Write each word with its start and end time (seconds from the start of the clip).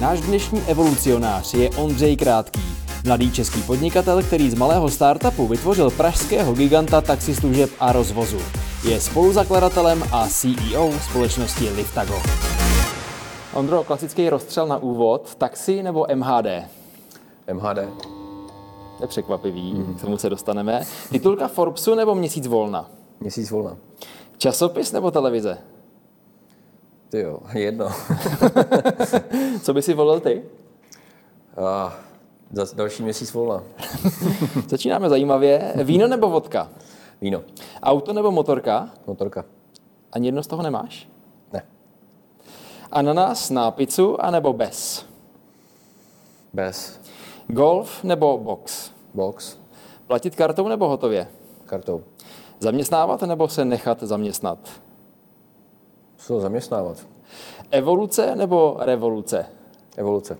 Náš 0.00 0.20
dnešní 0.20 0.60
evolucionář 0.60 1.54
je 1.54 1.70
Ondřej 1.70 2.16
Krátký, 2.16 2.60
mladý 3.04 3.32
český 3.32 3.62
podnikatel, 3.62 4.22
který 4.22 4.50
z 4.50 4.54
malého 4.54 4.90
startupu 4.90 5.46
vytvořil 5.46 5.90
pražského 5.90 6.54
giganta 6.54 7.00
taxislužeb 7.00 7.70
a 7.80 7.92
rozvozu. 7.92 8.38
Je 8.88 9.00
spoluzakladatelem 9.00 10.02
a 10.12 10.28
CEO 10.28 10.92
společnosti 11.10 11.70
Liftago. 11.70 12.22
Ondro, 13.54 13.84
klasický 13.84 14.30
rozstřel 14.30 14.66
na 14.66 14.78
úvod, 14.78 15.34
taxi 15.34 15.82
nebo 15.82 16.06
MHD? 16.14 16.46
MHD. 17.52 17.78
To 18.98 19.04
je 19.04 19.08
překvapivý, 19.08 19.74
mm. 19.74 19.94
k 19.94 20.00
tomu 20.00 20.18
se 20.18 20.30
dostaneme. 20.30 20.82
Titulka 21.10 21.48
Forbesu 21.48 21.94
nebo 21.94 22.14
Měsíc 22.14 22.46
volna? 22.46 22.90
Měsíc 23.20 23.50
volna. 23.50 23.76
Časopis 24.38 24.92
nebo 24.92 25.10
televize? 25.10 25.58
Ty 27.16 27.22
jo, 27.22 27.40
jedno. 27.54 27.88
Co 29.62 29.74
by 29.74 29.82
si 29.82 29.94
volil 29.94 30.20
ty? 30.20 30.42
A, 31.64 31.94
za 32.52 32.66
další 32.74 33.02
měsíc 33.02 33.32
volna. 33.32 33.62
Začínáme 34.68 35.08
zajímavě. 35.08 35.72
Víno 35.84 36.08
nebo 36.08 36.30
vodka? 36.30 36.68
Víno. 37.20 37.42
Auto 37.82 38.12
nebo 38.12 38.30
motorka? 38.30 38.90
Motorka. 39.06 39.44
Ani 40.12 40.28
jedno 40.28 40.42
z 40.42 40.46
toho 40.46 40.62
nemáš? 40.62 41.08
Ne. 41.52 41.62
Ananas 42.92 43.50
na 43.50 43.70
pizzu 43.70 44.24
anebo 44.24 44.52
bez? 44.52 45.06
Bez. 46.52 47.00
Golf 47.46 48.04
nebo 48.04 48.38
box? 48.38 48.90
Box. 49.14 49.58
Platit 50.06 50.36
kartou 50.36 50.68
nebo 50.68 50.88
hotově? 50.88 51.28
Kartou. 51.66 52.04
Zaměstnávat 52.60 53.22
nebo 53.22 53.48
se 53.48 53.64
nechat 53.64 54.02
zaměstnat? 54.02 54.58
Co 56.16 56.40
zaměstnávat? 56.40 57.06
Evoluce 57.70 58.36
nebo 58.36 58.76
revoluce? 58.78 59.46
Evoluce. 59.96 60.38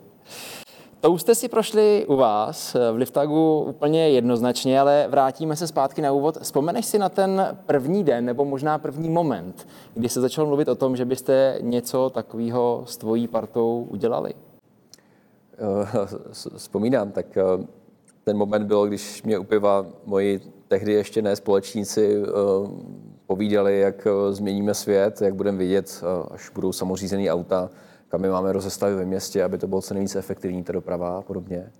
To 1.00 1.10
už 1.10 1.20
jste 1.20 1.34
si 1.34 1.48
prošli 1.48 2.06
u 2.08 2.16
vás 2.16 2.74
v 2.92 2.96
Liftagu 2.96 3.60
úplně 3.60 4.08
jednoznačně, 4.08 4.80
ale 4.80 5.06
vrátíme 5.08 5.56
se 5.56 5.66
zpátky 5.66 6.02
na 6.02 6.12
úvod. 6.12 6.38
Vzpomeneš 6.42 6.86
si 6.86 6.98
na 6.98 7.08
ten 7.08 7.58
první 7.66 8.04
den 8.04 8.24
nebo 8.24 8.44
možná 8.44 8.78
první 8.78 9.10
moment, 9.10 9.68
kdy 9.94 10.08
se 10.08 10.20
začal 10.20 10.46
mluvit 10.46 10.68
o 10.68 10.74
tom, 10.74 10.96
že 10.96 11.04
byste 11.04 11.58
něco 11.60 12.10
takového 12.10 12.82
s 12.86 12.96
tvojí 12.96 13.28
partou 13.28 13.86
udělali? 13.90 14.34
Eh, 15.58 16.06
vzpomínám, 16.56 17.12
tak 17.12 17.36
eh, 17.36 17.42
ten 18.24 18.36
moment 18.36 18.66
byl, 18.66 18.86
když 18.86 19.22
mě 19.22 19.38
u 19.38 19.44
piva 19.44 19.86
moji 20.04 20.40
tehdy 20.68 20.92
ještě 20.92 21.22
ne 21.22 21.36
společníci 21.36 22.22
eh, 22.22 22.26
povídali, 23.26 23.80
jak 23.80 24.06
změníme 24.30 24.74
svět, 24.74 25.20
jak 25.20 25.34
budeme 25.34 25.58
vidět, 25.58 26.04
až 26.30 26.50
budou 26.50 26.72
samořízený 26.72 27.30
auta, 27.30 27.70
kam 28.08 28.20
my 28.20 28.28
máme 28.28 28.52
rozestavit 28.52 28.96
ve 28.96 29.04
městě, 29.04 29.44
aby 29.44 29.58
to 29.58 29.66
bylo 29.66 29.82
co 29.82 29.94
nejvíce 29.94 30.18
efektivní, 30.18 30.62
ta 30.62 30.72
doprava 30.72 31.18
a 31.18 31.22
podobně. 31.22 31.72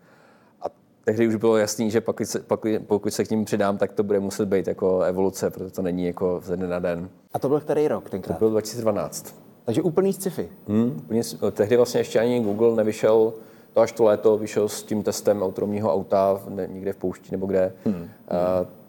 A 0.62 0.66
tehdy 1.04 1.28
už 1.28 1.34
bylo 1.34 1.56
jasný, 1.56 1.90
že 1.90 2.00
pokud 2.00 2.26
se, 2.26 2.40
pokud, 2.40 2.70
pokud 2.86 3.10
se 3.10 3.24
k 3.24 3.30
ním 3.30 3.44
přidám, 3.44 3.78
tak 3.78 3.92
to 3.92 4.02
bude 4.02 4.20
muset 4.20 4.46
být 4.46 4.66
jako 4.66 5.00
evoluce, 5.00 5.50
protože 5.50 5.70
to 5.70 5.82
není 5.82 6.06
jako 6.06 6.40
ze 6.44 6.56
dne 6.56 6.66
na 6.66 6.78
den. 6.78 7.08
A 7.32 7.38
to 7.38 7.48
byl 7.48 7.60
který 7.60 7.88
rok 7.88 8.10
tenkrát? 8.10 8.34
To 8.34 8.38
byl 8.38 8.50
2012. 8.50 9.34
Takže 9.64 9.82
úplný 9.82 10.12
sci-fi. 10.12 10.48
Hmm, 10.68 10.96
úplně, 11.04 11.22
tehdy 11.52 11.76
vlastně 11.76 12.00
ještě 12.00 12.20
ani 12.20 12.40
Google 12.40 12.76
nevyšel, 12.76 13.32
to 13.72 13.80
až 13.80 13.92
to 13.92 14.04
léto 14.04 14.38
vyšel 14.38 14.68
s 14.68 14.82
tím 14.82 15.02
testem 15.02 15.42
autonomního 15.42 15.94
auta 15.94 16.40
někde 16.66 16.92
v 16.92 16.96
poušti 16.96 17.28
nebo 17.32 17.46
kde. 17.46 17.72
Hmm. 17.84 17.94
Uh, 17.94 18.08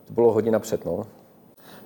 to 0.05 0.13
bylo 0.13 0.33
hodně 0.33 0.51
napřed, 0.51 0.85
no. 0.85 1.05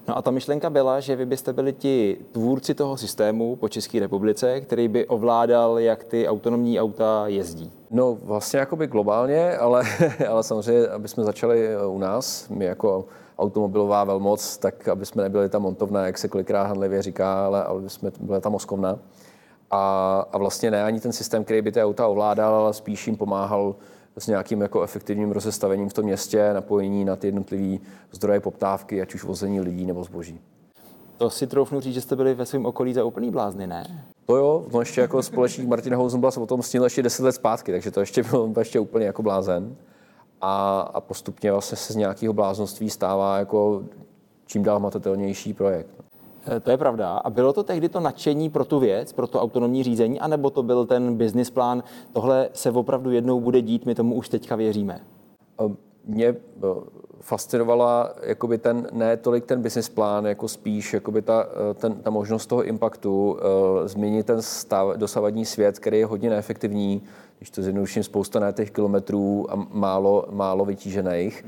No 0.07 0.17
a 0.17 0.21
ta 0.21 0.31
myšlenka 0.31 0.69
byla, 0.69 0.99
že 0.99 1.15
vy 1.15 1.25
byste 1.25 1.53
byli 1.53 1.73
ti 1.73 2.17
tvůrci 2.31 2.73
toho 2.73 2.97
systému 2.97 3.55
po 3.55 3.69
České 3.69 3.99
republice, 3.99 4.61
který 4.61 4.87
by 4.87 5.07
ovládal, 5.07 5.79
jak 5.79 6.03
ty 6.03 6.27
autonomní 6.27 6.79
auta 6.79 7.23
jezdí. 7.27 7.71
No 7.91 8.17
vlastně 8.23 8.59
jakoby 8.59 8.87
globálně, 8.87 9.57
ale, 9.57 9.83
ale 10.29 10.43
samozřejmě, 10.43 10.87
aby 10.87 11.07
jsme 11.07 11.23
začali 11.23 11.67
eh, 11.67 11.85
u 11.85 11.97
nás, 11.97 12.49
my 12.49 12.65
jako 12.65 13.05
automobilová 13.39 14.03
velmoc, 14.03 14.57
tak 14.57 14.87
aby 14.87 15.05
jsme 15.05 15.23
nebyli 15.23 15.49
ta 15.49 15.59
montovna, 15.59 16.05
jak 16.05 16.17
se 16.17 16.27
kolikrát 16.27 16.63
handlivě 16.63 17.01
říká, 17.01 17.45
ale 17.45 17.63
aby 17.63 17.89
jsme 17.89 18.11
byli 18.19 18.41
ta 18.41 18.49
moskovna. 18.49 18.99
A, 19.71 20.25
a 20.31 20.37
vlastně 20.37 20.71
ne 20.71 20.83
ani 20.83 20.99
ten 20.99 21.11
systém, 21.11 21.43
který 21.43 21.61
by 21.61 21.71
ty 21.71 21.83
auta 21.83 22.07
ovládal, 22.07 22.53
ale 22.53 22.73
spíš 22.73 23.07
jim 23.07 23.17
pomáhal 23.17 23.75
s 24.17 24.27
nějakým 24.27 24.61
jako 24.61 24.83
efektivním 24.83 25.31
rozestavením 25.31 25.89
v 25.89 25.93
tom 25.93 26.05
městě, 26.05 26.53
napojení 26.53 27.05
na 27.05 27.15
ty 27.15 27.27
jednotlivé 27.27 27.77
zdroje 28.11 28.39
poptávky, 28.39 29.01
ať 29.01 29.13
už 29.13 29.23
vození 29.23 29.61
lidí 29.61 29.85
nebo 29.85 30.03
zboží. 30.03 30.41
To 31.17 31.29
si 31.29 31.47
troufnu 31.47 31.79
říct, 31.79 31.93
že 31.93 32.01
jste 32.01 32.15
byli 32.15 32.33
ve 32.33 32.45
svém 32.45 32.65
okolí 32.65 32.93
za 32.93 33.03
úplný 33.03 33.31
blázny, 33.31 33.67
ne? 33.67 34.05
To 34.25 34.35
jo, 34.35 34.65
no 34.73 34.79
ještě 34.79 35.01
jako 35.01 35.23
společník 35.23 35.67
Martina 35.67 35.97
Housenblas 35.97 36.37
o 36.37 36.45
tom 36.45 36.61
snil 36.61 36.83
ještě 36.83 37.03
10 37.03 37.23
let 37.23 37.31
zpátky, 37.31 37.71
takže 37.71 37.91
to 37.91 37.99
ještě 37.99 38.23
bylo 38.23 38.53
to 38.53 38.59
ještě 38.59 38.79
úplně 38.79 39.05
jako 39.05 39.23
blázen. 39.23 39.75
A, 40.41 40.79
a 40.93 41.01
postupně 41.01 41.51
vlastně 41.51 41.77
se 41.77 41.93
z 41.93 41.95
nějakého 41.95 42.33
bláznoství 42.33 42.89
stává 42.89 43.37
jako 43.37 43.83
čím 44.45 44.63
dál 44.63 44.79
matatelnější 44.79 45.53
projekt. 45.53 46.03
Eh, 46.47 46.59
to 46.59 46.71
je 46.71 46.77
pravda. 46.77 47.17
A 47.17 47.29
bylo 47.29 47.53
to 47.53 47.63
tehdy 47.63 47.89
to 47.89 47.99
nadšení 47.99 48.49
pro 48.49 48.65
tu 48.65 48.79
věc, 48.79 49.13
pro 49.13 49.27
to 49.27 49.41
autonomní 49.41 49.83
řízení, 49.83 50.19
anebo 50.19 50.49
to 50.49 50.63
byl 50.63 50.85
ten 50.85 51.17
business 51.17 51.49
plán, 51.49 51.83
tohle 52.13 52.49
se 52.53 52.71
opravdu 52.71 53.11
jednou 53.11 53.39
bude 53.39 53.61
dít, 53.61 53.85
my 53.85 53.95
tomu 53.95 54.15
už 54.15 54.29
teďka 54.29 54.55
věříme? 54.55 54.99
Mě 56.05 56.27
eh, 56.27 56.35
fascinovala 57.19 58.13
jakoby 58.23 58.57
ten, 58.57 58.87
ne 58.91 59.17
tolik 59.17 59.45
ten 59.45 59.61
business 59.61 59.89
plán, 59.89 60.25
jako 60.25 60.47
spíš 60.47 60.93
jakoby 60.93 61.21
ta, 61.21 61.45
eh, 61.71 61.73
ten, 61.73 61.95
ta 61.95 62.09
možnost 62.09 62.45
toho 62.45 62.63
impaktu, 62.63 63.37
změnit 63.85 64.25
ten 64.25 64.41
stav, 64.41 64.97
dosavadní 64.97 65.45
svět, 65.45 65.79
který 65.79 65.99
je 65.99 66.05
hodně 66.05 66.29
neefektivní, 66.29 67.03
když 67.37 67.49
to 67.49 67.61
zjednoduším 67.61 68.03
spousta 68.03 68.39
ne 68.39 68.53
těch 68.53 68.71
kilometrů 68.71 69.45
a 69.49 69.67
málo, 69.71 70.25
málo 70.31 70.65
vytížených, 70.65 71.45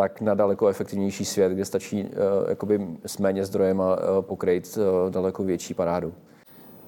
tak 0.00 0.20
na 0.20 0.34
daleko 0.34 0.68
efektivnější 0.68 1.24
svět, 1.24 1.52
kde 1.52 1.64
stačí 1.64 2.04
uh, 2.04 2.10
jakoby 2.48 2.86
s 3.06 3.18
méně 3.18 3.44
zdrojem 3.44 3.78
uh, 3.78 3.86
pokrýt 4.20 4.78
uh, 4.78 5.10
daleko 5.10 5.42
větší 5.42 5.74
parádu. 5.74 6.14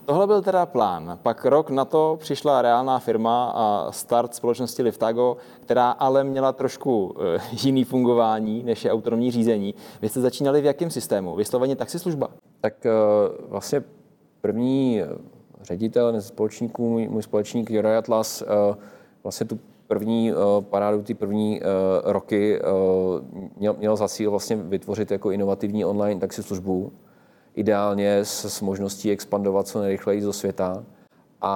Tohle 0.04 0.26
byl 0.26 0.42
teda 0.42 0.66
plán. 0.66 1.18
Pak 1.22 1.44
rok 1.44 1.70
na 1.70 1.84
to 1.84 2.16
přišla 2.20 2.62
reálná 2.62 2.98
firma 2.98 3.52
a 3.54 3.92
start 3.92 4.34
společnosti 4.34 4.82
Liftago, 4.82 5.36
která 5.60 5.90
ale 5.90 6.24
měla 6.24 6.52
trošku 6.52 7.14
jiný 7.62 7.84
fungování, 7.84 8.62
než 8.62 8.84
je 8.84 8.92
autonomní 8.92 9.30
řízení. 9.30 9.74
Vy 10.02 10.08
jste 10.08 10.20
začínali 10.20 10.60
v 10.60 10.64
jakém 10.64 10.90
systému? 10.90 11.36
Vysloveně 11.36 11.76
taxislužba? 11.76 12.28
Tak 12.60 12.74
vlastně 13.48 13.82
první 14.40 15.02
ředitel 15.62 16.20
společníků, 16.20 16.88
můj, 16.88 17.08
můj 17.08 17.22
společník 17.22 17.70
Juraj 17.70 17.96
Atlas, 17.96 18.42
vlastně 19.22 19.46
tu 19.46 19.58
první 19.92 20.32
uh, 20.32 20.38
parádu, 20.60 21.03
ty 21.03 21.14
první 21.14 21.60
uh, 21.60 21.66
roky 22.12 22.60
uh, 22.60 23.48
měl, 23.56 23.76
měl 23.78 23.97
za 23.97 24.08
cíl 24.08 24.30
vlastně 24.30 24.56
vytvořit 24.56 25.10
jako 25.10 25.30
inovativní 25.30 25.84
online 25.84 26.20
taxislužbu, 26.20 26.92
ideálně 27.54 28.19
s, 28.19 28.44
s 28.44 28.60
možností 28.60 29.10
expandovat 29.10 29.66
co 29.66 29.81
nejrychleji 29.81 30.20
do 30.20 30.32
světa. 30.32 30.84
A, 31.41 31.54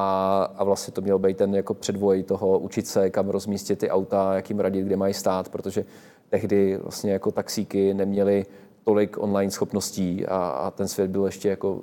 a 0.57 0.65
vlastně 0.65 0.93
to 0.93 1.01
měl 1.01 1.19
být 1.19 1.37
ten 1.37 1.55
jako 1.55 1.75
předvoj 1.75 2.23
toho 2.23 2.59
učit 2.59 2.87
se, 2.87 3.11
kam 3.11 3.29
rozmístit 3.29 3.79
ty 3.79 3.91
auta, 3.91 4.35
jak 4.35 4.51
jim 4.51 4.61
radit, 4.61 4.87
kde 4.87 4.97
mají 4.97 5.15
stát, 5.15 5.49
protože 5.49 5.85
tehdy 6.29 6.79
vlastně 6.83 7.13
jako 7.13 7.31
taxíky 7.31 7.95
neměly 7.95 8.47
tolik 8.85 9.17
online 9.19 9.51
schopností 9.51 10.27
a, 10.27 10.37
a 10.37 10.71
ten 10.71 10.89
svět 10.89 11.11
byl 11.11 11.25
ještě 11.25 11.49
jako 11.49 11.81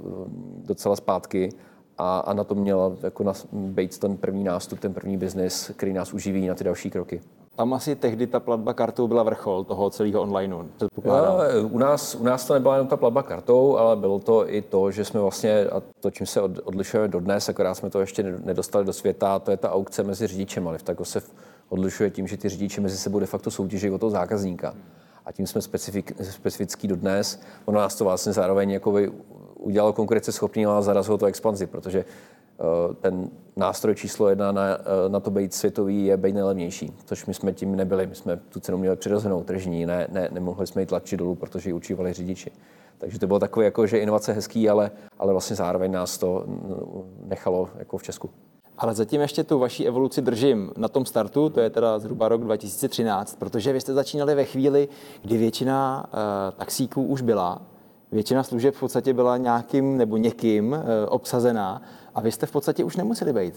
docela 0.66 0.96
zpátky 0.96 1.50
a, 1.98 2.20
a 2.20 2.34
na 2.34 2.44
to 2.44 2.56
měl 2.56 2.98
jako 3.04 3.24
na, 3.24 3.34
být 3.52 3.98
ten 3.98 4.18
první 4.18 4.44
nástup, 4.44 4.80
ten 4.80 4.94
první 4.94 5.18
biznis, 5.18 5.72
který 5.76 5.94
nás 5.94 6.14
uživí 6.14 6.48
na 6.48 6.56
ty 6.56 6.64
další 6.64 6.90
kroky. 6.90 7.22
Tam 7.56 7.74
asi 7.74 7.96
tehdy 7.96 8.28
ta 8.28 8.40
platba 8.40 8.74
kartou 8.74 9.08
byla 9.08 9.24
vrchol 9.24 9.64
toho 9.64 9.90
celého 9.90 10.22
onlineu, 10.22 10.64
Já, 11.04 11.34
u, 11.64 11.78
nás, 11.78 12.16
u 12.16 12.24
nás 12.24 12.46
to 12.46 12.54
nebyla 12.54 12.76
jenom 12.76 12.88
ta 12.88 12.98
platba 12.98 13.24
kartou, 13.24 13.78
ale 13.78 13.96
bylo 13.96 14.20
to 14.20 14.50
i 14.50 14.62
to, 14.62 14.92
že 14.92 15.06
jsme 15.06 15.20
vlastně, 15.20 15.66
a 15.66 15.82
to, 16.00 16.12
čím 16.12 16.26
se 16.26 16.42
odlišujeme 16.42 17.08
dodnes, 17.08 17.50
akorát 17.50 17.76
jsme 17.76 17.90
to 17.90 18.00
ještě 18.00 18.24
nedostali 18.24 18.86
do 18.86 18.94
světa, 18.94 19.40
to 19.40 19.52
je 19.52 19.58
ta 19.58 19.72
aukce 19.72 20.04
mezi 20.04 20.28
řidičem, 20.28 20.68
ale 20.68 20.78
tak 20.84 20.98
se 21.04 21.22
odlišuje 21.70 22.10
tím, 22.10 22.28
že 22.28 22.38
ty 22.38 22.50
řidiči 22.50 22.82
mezi 22.82 22.98
sebou 22.98 23.20
de 23.20 23.26
facto 23.26 23.52
soutěží 23.52 23.90
o 23.90 23.98
toho 23.98 24.10
zákazníka. 24.10 24.74
A 25.26 25.32
tím 25.32 25.48
jsme 25.48 25.62
specifik, 25.62 26.12
specifický 26.22 26.88
dodnes. 26.88 27.42
Ono 27.66 27.80
nás 27.80 27.96
to 27.96 28.04
vlastně 28.04 28.34
zároveň 28.34 28.72
jako 28.72 28.92
udělalo 29.64 29.94
konkurenceschopný, 29.94 30.66
ale 30.66 30.84
zarazilo 30.84 31.18
to 31.18 31.26
expanzi, 31.26 31.68
protože 31.68 32.00
eh, 32.00 32.94
ten 33.02 33.30
nástroj 33.56 33.96
číslo 33.96 34.30
jedna 34.30 34.52
na, 34.52 34.64
eh, 34.68 35.10
na 35.10 35.20
to 35.20 35.32
být 35.32 35.54
světový 35.54 36.06
je 36.06 36.18
být 36.18 36.34
nejlevnější, 36.34 36.94
což 37.06 37.26
my 37.26 37.34
jsme 37.34 37.54
tím 37.54 37.76
nebyli. 37.76 38.08
My 38.08 38.16
jsme 38.16 38.38
tu 38.38 38.60
cenu 38.60 38.78
měli 38.78 38.96
přirozenou 38.96 39.44
tržní, 39.44 39.86
ne, 39.86 40.08
ne, 40.12 40.30
nemohli 40.32 40.68
jsme 40.68 40.82
ji 40.82 40.86
tlačit 40.86 41.18
dolů, 41.18 41.36
protože 41.36 41.70
ji 41.70 41.74
učívali 41.74 42.14
řidiči. 42.14 42.52
Takže 42.98 43.20
to 43.20 43.28
bylo 43.28 43.40
takové, 43.40 43.66
jako, 43.66 43.88
že 43.88 44.00
inovace 44.00 44.34
hezký, 44.34 44.70
ale, 44.70 44.92
ale 45.20 45.32
vlastně 45.32 45.56
zároveň 45.56 45.92
nás 45.92 46.18
to 46.18 46.46
nechalo 47.26 47.70
jako 47.80 47.98
v 47.98 48.04
Česku. 48.04 48.30
Ale 48.78 48.94
zatím 48.94 49.22
ještě 49.22 49.44
tu 49.44 49.60
vaší 49.60 49.88
evoluci 49.88 50.22
držím 50.22 50.72
na 50.78 50.88
tom 50.88 51.06
startu, 51.06 51.50
to 51.50 51.60
je 51.60 51.70
teda 51.70 52.00
zhruba 52.00 52.28
rok 52.28 52.42
2013, 52.42 53.36
protože 53.40 53.74
vy 53.74 53.82
jste 53.82 53.94
začínali 53.94 54.36
ve 54.36 54.46
chvíli, 54.46 54.90
kdy 55.22 55.38
většina 55.38 56.06
uh, 56.14 56.20
taxíků 56.58 57.04
už 57.04 57.22
byla 57.22 57.62
většina 58.14 58.44
služeb 58.44 58.76
v 58.76 58.80
podstatě 58.80 59.14
byla 59.14 59.38
nějakým 59.38 59.98
nebo 59.98 60.18
někým 60.18 60.74
eh, 60.74 61.08
obsazená 61.08 61.82
a 62.16 62.22
vy 62.22 62.32
jste 62.32 62.46
v 62.46 62.52
podstatě 62.52 62.84
už 62.84 62.96
nemuseli 62.96 63.34
být. 63.34 63.56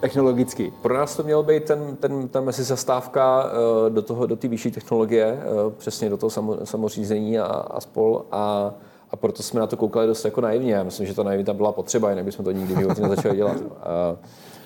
technologicky? 0.00 0.72
Pro 0.82 0.94
nás 0.94 1.16
to 1.16 1.22
mělo 1.22 1.42
být 1.42 1.64
ten, 1.64 1.96
ten, 1.96 2.28
ta 2.28 2.40
mezi 2.40 2.62
zastávka 2.62 3.50
do 3.88 4.02
toho, 4.02 4.26
do 4.26 4.36
té 4.36 4.48
vyšší 4.48 4.70
technologie, 4.70 5.38
přesně 5.76 6.10
do 6.10 6.16
toho 6.16 6.30
samo, 6.30 6.66
samořízení 6.66 7.38
a, 7.38 7.44
a 7.46 7.80
spol. 7.80 8.24
A, 8.32 8.74
a 9.16 9.18
proto 9.18 9.42
jsme 9.42 9.60
na 9.60 9.66
to 9.66 9.76
koukali 9.76 10.06
dost 10.06 10.24
jako 10.24 10.40
naivně. 10.40 10.74
Já 10.74 10.82
myslím, 10.82 11.06
že 11.06 11.14
ta 11.14 11.22
naivita 11.22 11.54
byla 11.54 11.72
potřeba, 11.72 12.10
jinak 12.10 12.24
bychom 12.24 12.44
to 12.44 12.52
nikdy 12.52 12.74
v 12.74 12.78
životě 12.78 13.02
nezačali 13.02 13.36
dělat. 13.36 13.56
A, 13.82 14.16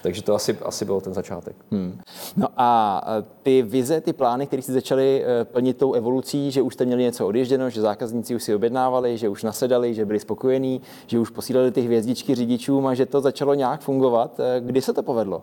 takže 0.03 0.23
to 0.23 0.35
asi, 0.35 0.59
asi 0.65 0.85
byl 0.85 1.01
ten 1.01 1.15
začátek. 1.15 1.57
Hmm. 1.71 2.01
No 2.37 2.47
a 2.57 3.01
ty 3.43 3.63
vize, 3.63 4.01
ty 4.01 4.13
plány, 4.13 4.47
které 4.47 4.63
jste 4.63 4.73
začali 4.73 5.25
e, 5.25 5.45
plnit 5.45 5.77
tou 5.77 5.93
evolucí, 5.93 6.51
že 6.51 6.63
už 6.63 6.75
jste 6.75 6.85
měli 6.85 7.03
něco 7.03 7.27
odježděno, 7.27 7.71
že 7.71 7.81
zákazníci 7.81 8.35
už 8.35 8.43
si 8.43 8.55
objednávali, 8.55 9.19
že 9.19 9.29
už 9.29 9.43
nasedali, 9.43 9.95
že 9.95 10.05
byli 10.05 10.21
spokojení, 10.21 10.81
že 11.07 11.19
už 11.19 11.31
posílali 11.31 11.71
ty 11.71 11.81
hvězdičky 11.81 12.35
řidičům 12.35 12.87
a 12.87 12.95
že 12.95 13.07
to 13.07 13.21
začalo 13.21 13.55
nějak 13.55 13.81
fungovat. 13.81 14.41
E, 14.41 14.61
kdy 14.61 14.83
se 14.83 14.93
to 14.93 15.03
povedlo? 15.03 15.43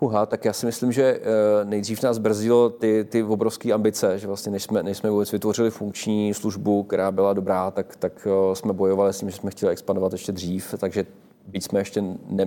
Huha, 0.00 0.26
tak 0.26 0.44
já 0.44 0.52
si 0.52 0.66
myslím, 0.66 0.92
že 0.92 1.02
e, 1.02 1.20
nejdřív 1.64 2.02
nás 2.02 2.18
brzdilo 2.18 2.70
ty, 2.70 3.04
ty 3.04 3.22
obrovské 3.22 3.72
ambice, 3.72 4.18
že 4.18 4.26
vlastně 4.26 4.52
než 4.52 4.62
jsme, 4.62 4.82
než 4.82 4.96
jsme 4.96 5.10
vůbec 5.10 5.32
vytvořili 5.32 5.70
funkční 5.70 6.34
službu, 6.34 6.82
která 6.82 7.10
byla 7.10 7.32
dobrá, 7.32 7.70
tak, 7.70 7.96
tak 7.96 8.28
jsme 8.52 8.72
bojovali 8.72 9.12
s 9.12 9.18
tím, 9.18 9.30
že 9.30 9.36
jsme 9.36 9.50
chtěli 9.50 9.72
expandovat 9.72 10.12
ještě 10.12 10.32
dřív, 10.32 10.74
takže 10.78 11.06
byť 11.46 11.64
jsme 11.64 11.80
ještě 11.80 12.04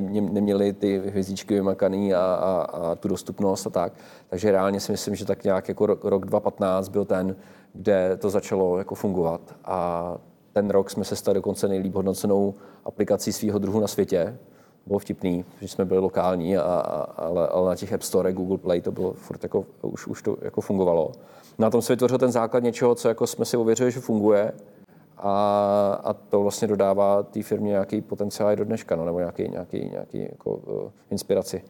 neměli 0.09 0.73
ty 0.73 0.99
hvězdičky 0.99 1.53
vymakaný 1.53 2.13
a, 2.13 2.19
a, 2.19 2.61
a 2.61 2.95
tu 2.95 3.07
dostupnost 3.07 3.67
a 3.67 3.69
tak. 3.69 3.93
Takže 4.29 4.51
reálně 4.51 4.79
si 4.79 4.91
myslím, 4.91 5.15
že 5.15 5.25
tak 5.25 5.43
nějak 5.43 5.67
jako 5.67 5.85
rok, 5.85 6.03
rok 6.03 6.25
2015 6.25 6.89
byl 6.89 7.05
ten, 7.05 7.35
kde 7.73 8.17
to 8.17 8.29
začalo 8.29 8.77
jako 8.77 8.95
fungovat. 8.95 9.41
A 9.65 10.17
ten 10.53 10.69
rok 10.69 10.89
jsme 10.89 11.03
se 11.03 11.15
stali 11.15 11.35
dokonce 11.35 11.67
nejlíp 11.67 11.95
hodnocenou 11.95 12.53
aplikací 12.85 13.33
svého 13.33 13.59
druhu 13.59 13.79
na 13.79 13.87
světě. 13.87 14.37
Bylo 14.89 14.99
vtipný, 14.99 15.45
že 15.61 15.67
jsme 15.67 15.85
byli 15.85 15.99
lokální, 15.99 16.57
a, 16.57 16.61
a, 16.61 17.01
ale, 17.01 17.47
ale 17.47 17.69
na 17.69 17.75
těch 17.75 17.93
App 17.93 18.03
Store, 18.03 18.33
Google 18.33 18.57
Play 18.57 18.81
to 18.81 18.91
bylo 18.91 19.13
furt 19.13 19.43
jako, 19.43 19.65
už, 19.81 20.07
už 20.07 20.21
to 20.21 20.37
jako 20.41 20.61
fungovalo. 20.61 21.11
Na 21.57 21.69
tom 21.69 21.81
se 21.81 21.93
vytvořil 21.93 22.17
ten 22.17 22.31
základ 22.31 22.63
něčeho, 22.63 22.95
co 22.95 23.07
jako 23.07 23.27
jsme 23.27 23.45
si 23.45 23.57
ověřili, 23.57 23.91
že 23.91 23.99
funguje 23.99 24.51
a, 25.17 26.01
a 26.03 26.13
to 26.13 26.41
vlastně 26.41 26.67
dodává 26.67 27.23
té 27.23 27.43
firmě 27.43 27.69
nějaký 27.69 28.01
potenciál 28.01 28.51
i 28.51 28.55
do 28.55 28.65
dneška, 28.65 28.95
no, 28.95 29.05
nebo 29.05 29.19
nějaký, 29.19 29.49
nějaký, 29.49 29.89
nějaký 29.89 30.21
jako, 30.21 30.51
uh, 30.51 30.91
inspiraci. 31.11 31.61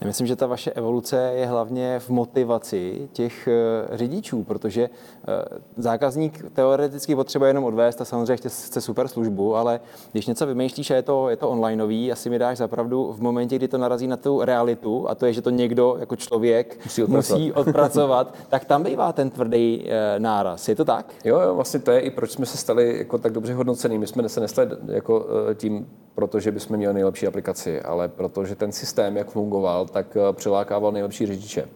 Já 0.00 0.06
myslím, 0.06 0.26
že 0.26 0.36
ta 0.36 0.46
vaše 0.46 0.72
evoluce 0.72 1.32
je 1.34 1.46
hlavně 1.46 1.98
v 1.98 2.10
motivaci 2.10 3.08
těch 3.12 3.48
eh, 3.48 3.96
řidičů, 3.96 4.44
protože 4.44 4.82
eh, 4.82 5.44
zákazník 5.76 6.44
teoreticky 6.52 7.14
potřebuje 7.16 7.50
jenom 7.50 7.64
odvést 7.64 8.00
a 8.00 8.04
samozřejmě 8.04 8.36
chce 8.48 8.80
super 8.80 9.08
službu, 9.08 9.56
ale 9.56 9.80
když 10.12 10.26
něco 10.26 10.46
vymýšlíš 10.46 10.90
a 10.90 10.94
je 10.94 11.02
to, 11.02 11.28
je 11.28 11.36
to 11.36 11.50
onlineový, 11.50 12.12
asi 12.12 12.30
mi 12.30 12.38
dáš 12.38 12.58
zapravdu 12.58 13.12
v 13.12 13.20
momentě, 13.20 13.56
kdy 13.56 13.68
to 13.68 13.78
narazí 13.78 14.06
na 14.06 14.16
tu 14.16 14.44
realitu, 14.44 15.08
a 15.08 15.14
to 15.14 15.26
je, 15.26 15.32
že 15.32 15.42
to 15.42 15.50
někdo 15.50 15.96
jako 16.00 16.16
člověk 16.16 16.84
musí 16.84 17.02
odpracovat, 17.02 17.38
musí 17.38 17.52
odpracovat 17.52 18.34
tak 18.48 18.64
tam 18.64 18.82
bývá 18.82 19.12
ten 19.12 19.30
tvrdý 19.30 19.84
eh, 19.86 20.20
náraz. 20.20 20.68
Je 20.68 20.76
to 20.76 20.84
tak? 20.84 21.12
Jo, 21.24 21.40
jo, 21.40 21.54
vlastně 21.54 21.80
to 21.80 21.90
je 21.90 22.00
i 22.00 22.10
proč 22.10 22.30
jsme 22.30 22.46
se 22.46 22.56
stali 22.56 22.98
jako 22.98 23.18
tak 23.18 23.32
dobře 23.32 23.54
hodnocený. 23.54 23.98
My 23.98 24.06
jsme 24.06 24.28
se 24.28 24.40
nestali 24.40 24.70
jako 24.86 25.26
tím, 25.54 25.86
protože 26.14 26.52
bychom 26.52 26.76
měli 26.76 26.94
nejlepší 26.94 27.26
aplikaci, 27.26 27.82
ale 27.82 28.08
protože 28.08 28.54
ten 28.54 28.72
systém, 28.72 29.16
jak 29.16 29.30
fungoval, 29.30 29.86
tak 29.86 30.16
eh, 30.16 30.32
přilákával 30.32 30.92
nejlepší 30.92 31.26
řidiče. 31.26 31.68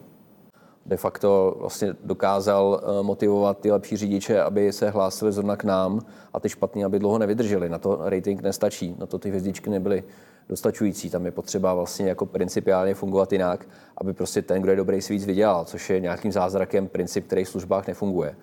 De 0.85 0.97
facto 0.97 1.55
vlastně 1.59 1.93
dokázal 2.03 2.81
eh, 2.83 3.03
motivovat 3.03 3.59
ty 3.59 3.71
lepší 3.71 3.97
řidiče, 3.97 4.41
aby 4.41 4.73
se 4.73 4.89
hlásili 4.89 5.31
zrovna 5.31 5.55
k 5.55 5.63
nám 5.63 5.99
a 6.33 6.39
ty 6.39 6.49
špatní, 6.49 6.85
aby 6.85 6.99
dlouho 6.99 7.17
nevydrželi. 7.17 7.69
Na 7.69 7.77
to 7.77 7.99
rating 8.03 8.41
nestačí, 8.41 8.95
na 8.99 9.05
to 9.05 9.19
ty 9.19 9.29
hvězdičky 9.29 9.69
nebyly 9.69 10.03
dostačující. 10.49 11.09
Tam 11.09 11.25
je 11.25 11.31
potřeba 11.31 11.73
vlastně 11.73 12.09
jako 12.09 12.25
principiálně 12.25 12.93
fungovat 12.93 13.33
jinak, 13.33 13.67
aby 13.97 14.13
prostě 14.13 14.41
ten, 14.41 14.61
kdo 14.61 14.71
je 14.71 14.77
dobrý, 14.77 15.01
si 15.01 15.13
víc 15.13 15.25
vydělal, 15.25 15.65
což 15.65 15.89
je 15.89 15.99
nějakým 15.99 16.31
zázrakem 16.31 16.87
princip, 16.87 17.27
který 17.27 17.43
v 17.43 17.49
službách 17.49 17.87
nefunguje. 17.87 18.35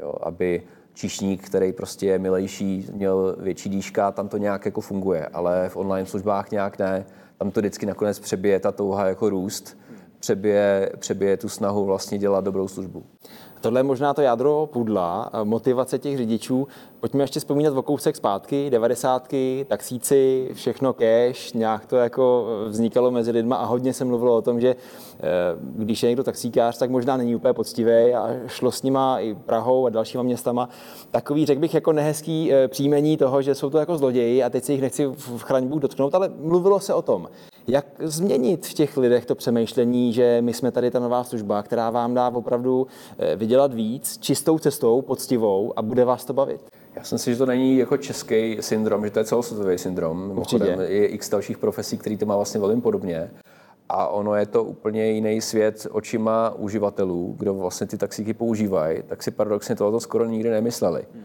Jo, 0.00 0.14
aby 0.22 0.62
číšník, 1.00 1.46
který 1.46 1.72
prostě 1.72 2.06
je 2.06 2.18
milejší, 2.18 2.86
měl 2.92 3.36
větší 3.38 3.68
dýška, 3.68 4.12
tam 4.12 4.28
to 4.28 4.36
nějak 4.36 4.64
jako 4.64 4.80
funguje, 4.80 5.26
ale 5.26 5.68
v 5.68 5.76
online 5.76 6.06
službách 6.06 6.50
nějak 6.50 6.78
ne 6.78 7.04
tam 7.40 7.50
to 7.50 7.60
vždycky 7.60 7.86
nakonec 7.86 8.18
přebije 8.18 8.60
ta 8.60 8.72
touha 8.72 9.06
jako 9.06 9.30
růst, 9.30 9.78
přebije, 10.18 10.92
přebije 10.98 11.36
tu 11.36 11.48
snahu 11.48 11.84
vlastně 11.84 12.18
dělat 12.18 12.44
dobrou 12.44 12.68
službu. 12.68 13.04
Tohle 13.60 13.80
je 13.80 13.84
možná 13.84 14.14
to 14.14 14.20
jádro 14.20 14.68
pudla, 14.72 15.30
motivace 15.44 15.98
těch 15.98 16.16
řidičů. 16.16 16.68
Pojďme 17.00 17.24
ještě 17.24 17.40
vzpomínat 17.40 17.76
o 17.76 17.82
kousek 17.82 18.16
zpátky, 18.16 18.70
devadesátky, 18.70 19.66
taxíci, 19.68 20.50
všechno 20.52 20.92
cash, 20.92 21.52
nějak 21.52 21.86
to 21.86 21.96
jako 21.96 22.46
vznikalo 22.66 23.10
mezi 23.10 23.30
lidma 23.30 23.56
a 23.56 23.64
hodně 23.64 23.92
se 23.92 24.04
mluvilo 24.04 24.36
o 24.36 24.42
tom, 24.42 24.60
že 24.60 24.68
eh, 24.68 25.20
když 25.60 26.02
je 26.02 26.08
někdo 26.08 26.24
taxíkář, 26.24 26.78
tak 26.78 26.90
možná 26.90 27.16
není 27.16 27.36
úplně 27.36 27.54
poctivý 27.54 28.14
a 28.14 28.36
šlo 28.46 28.72
s 28.72 28.82
nima 28.82 29.20
i 29.20 29.34
Prahou 29.34 29.86
a 29.86 29.90
dalšíma 29.90 30.22
městama. 30.22 30.68
Takový, 31.10 31.46
řekl 31.46 31.60
bych, 31.60 31.74
jako 31.74 31.92
nehezký 31.92 32.52
eh, 32.52 32.68
příjmení 32.68 33.16
toho, 33.16 33.42
že 33.42 33.54
jsou 33.54 33.70
to 33.70 33.78
jako 33.78 33.98
zloději 33.98 34.42
a 34.42 34.50
teď 34.50 34.64
si 34.64 34.72
jich 34.72 34.80
nechci 34.80 35.06
v 35.06 35.42
chraňbu 35.42 35.78
dotknout, 35.78 36.14
ale 36.14 36.30
mluvilo 36.40 36.80
se 36.80 36.94
o 36.94 37.02
tom. 37.02 37.28
Jak 37.68 37.86
změnit 37.98 38.66
v 38.66 38.74
těch 38.74 38.96
lidech 38.96 39.26
to 39.26 39.34
přemýšlení, 39.34 40.12
že 40.12 40.38
my 40.40 40.54
jsme 40.54 40.72
tady 40.72 40.90
ta 40.90 40.98
nová 40.98 41.24
služba, 41.24 41.62
která 41.62 41.90
vám 41.90 42.14
dá 42.14 42.28
opravdu 42.28 42.86
eh, 43.18 43.36
vydělat 43.36 43.74
víc, 43.74 44.18
čistou 44.18 44.58
cestou, 44.58 45.02
poctivou 45.02 45.72
a 45.76 45.82
bude 45.82 46.04
vás 46.04 46.24
to 46.24 46.32
bavit? 46.32 46.79
Já 46.96 47.04
si 47.04 47.14
myslím, 47.14 47.34
že 47.34 47.38
to 47.38 47.46
není 47.46 47.78
jako 47.78 47.96
český 47.96 48.56
syndrom, 48.60 49.04
že 49.04 49.10
to 49.10 49.18
je 49.18 49.24
celosvětový 49.24 49.78
syndrom. 49.78 50.32
Určitě. 50.38 50.76
Je 50.88 51.06
x 51.06 51.30
dalších 51.30 51.58
profesí, 51.58 51.98
který 51.98 52.16
to 52.16 52.26
má 52.26 52.36
vlastně 52.36 52.60
velmi 52.60 52.80
podobně. 52.80 53.30
A 53.88 54.08
ono 54.08 54.34
je 54.34 54.46
to 54.46 54.64
úplně 54.64 55.10
jiný 55.10 55.40
svět 55.40 55.86
očima 55.90 56.54
uživatelů, 56.58 57.34
kdo 57.38 57.54
vlastně 57.54 57.86
ty 57.86 57.98
taxíky 57.98 58.34
používají, 58.34 59.02
tak 59.06 59.22
si 59.22 59.30
paradoxně 59.30 59.76
tohoto 59.76 60.00
skoro 60.00 60.24
nikdy 60.24 60.50
nemysleli. 60.50 61.04
Hmm. 61.14 61.24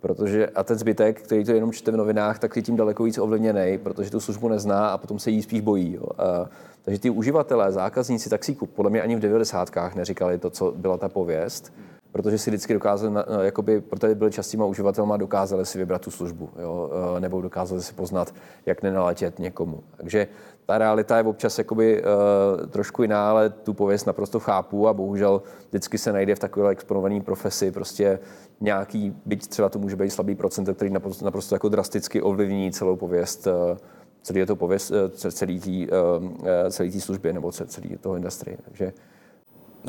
Protože 0.00 0.46
a 0.46 0.64
ten 0.64 0.78
zbytek, 0.78 1.22
který 1.22 1.44
to 1.44 1.52
jenom 1.52 1.72
čte 1.72 1.90
v 1.90 1.96
novinách, 1.96 2.38
tak 2.38 2.56
je 2.56 2.62
tím 2.62 2.76
daleko 2.76 3.04
víc 3.04 3.18
ovlivněný, 3.18 3.78
protože 3.78 4.10
tu 4.10 4.20
službu 4.20 4.48
nezná 4.48 4.88
a 4.88 4.98
potom 4.98 5.18
se 5.18 5.30
jí 5.30 5.42
spíš 5.42 5.60
bojí. 5.60 5.94
Jo. 5.94 6.04
A, 6.18 6.48
takže 6.82 7.00
ty 7.00 7.10
uživatelé, 7.10 7.72
zákazníci 7.72 8.30
taxíku, 8.30 8.66
podle 8.66 8.90
mě 8.90 9.02
ani 9.02 9.16
v 9.16 9.20
90. 9.20 9.70
neříkali 9.94 10.38
to, 10.38 10.50
co 10.50 10.72
byla 10.76 10.96
ta 10.96 11.08
pověst, 11.08 11.72
protože 12.12 12.38
si 12.38 12.50
vždycky 12.50 12.74
dokázali, 12.74 13.14
jakoby, 13.40 13.80
protože 13.80 14.14
byli 14.14 14.30
častýma 14.30 14.64
uživatelma, 14.64 15.16
dokázali 15.16 15.66
si 15.66 15.78
vybrat 15.78 16.02
tu 16.02 16.10
službu, 16.10 16.50
jo, 16.62 16.90
nebo 17.18 17.40
dokázali 17.40 17.82
si 17.82 17.92
poznat, 17.92 18.34
jak 18.66 18.82
nenaletět 18.82 19.38
někomu. 19.38 19.82
Takže 19.96 20.28
ta 20.66 20.78
realita 20.78 21.16
je 21.16 21.24
občas 21.24 21.58
jakoby, 21.58 22.02
uh, 22.02 22.66
trošku 22.66 23.02
jiná, 23.02 23.30
ale 23.30 23.50
tu 23.50 23.74
pověst 23.74 24.06
naprosto 24.06 24.40
chápu 24.40 24.88
a 24.88 24.94
bohužel 24.94 25.42
vždycky 25.68 25.98
se 25.98 26.12
najde 26.12 26.34
v 26.34 26.38
takové 26.38 26.70
exponované 26.70 27.20
profesi 27.20 27.72
prostě 27.72 28.18
nějaký, 28.60 29.16
byť 29.26 29.46
třeba 29.46 29.68
to 29.68 29.78
může 29.78 29.96
být 29.96 30.10
slabý 30.10 30.34
procent, 30.34 30.76
který 30.76 30.90
naprosto, 30.90 31.24
naprosto 31.24 31.54
jako 31.54 31.68
drasticky 31.68 32.22
ovlivní 32.22 32.72
celou 32.72 32.96
pověst, 32.96 33.46
uh, 33.46 33.78
celý 34.22 34.46
to 34.46 34.56
pověst, 34.56 34.92
celý 35.12 35.88
uh, 35.90 36.28
celý 36.70 37.00
služby 37.00 37.32
nebo 37.32 37.52
celý 37.52 37.96
toho 37.96 38.16
industrie. 38.16 38.56
Takže 38.64 38.92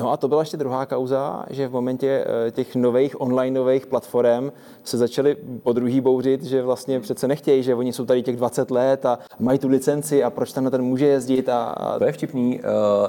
No 0.00 0.12
a 0.12 0.16
to 0.16 0.28
byla 0.28 0.42
ještě 0.42 0.56
druhá 0.56 0.86
kauza, 0.86 1.44
že 1.50 1.68
v 1.68 1.72
momentě 1.72 2.24
eh, 2.46 2.50
těch 2.50 2.76
nových 2.76 3.20
onlineových 3.20 3.86
platform 3.86 4.52
se 4.84 4.98
začaly 4.98 5.36
po 5.62 5.72
druhý 5.72 6.00
bouřit, 6.00 6.42
že 6.42 6.62
vlastně 6.62 7.00
přece 7.00 7.28
nechtějí, 7.28 7.62
že 7.62 7.74
oni 7.74 7.92
jsou 7.92 8.04
tady 8.04 8.22
těch 8.22 8.36
20 8.36 8.70
let 8.70 9.06
a 9.06 9.18
mají 9.38 9.58
tu 9.58 9.68
licenci 9.68 10.24
a 10.24 10.30
proč 10.30 10.52
tam 10.52 10.64
na 10.64 10.70
ten 10.70 10.82
může 10.82 11.06
jezdit. 11.06 11.48
A... 11.48 11.74
To 11.98 12.04
je 12.04 12.12
vtipný. 12.12 12.60
Eh, 12.60 12.64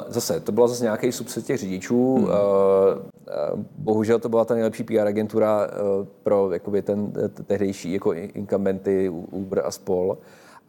zase, 0.08 0.40
to 0.40 0.52
byla 0.52 0.68
zase 0.68 0.84
nějaký 0.84 1.12
subset 1.12 1.46
těch 1.46 1.58
řidičů. 1.58 2.16
Hmm. 2.16 2.28
Eh, 2.28 3.32
bohužel 3.78 4.20
to 4.20 4.30
byla 4.30 4.46
ta 4.46 4.54
nejlepší 4.54 4.84
PR 4.84 5.08
agentura 5.08 5.68
pro 6.24 6.52
jakoby 6.52 6.82
ten 6.82 7.14
tehdejší 7.48 7.94
jako 7.94 8.14
incumbenty 8.14 9.10
Uber 9.10 9.62
a 9.66 9.72
spol. 9.72 10.18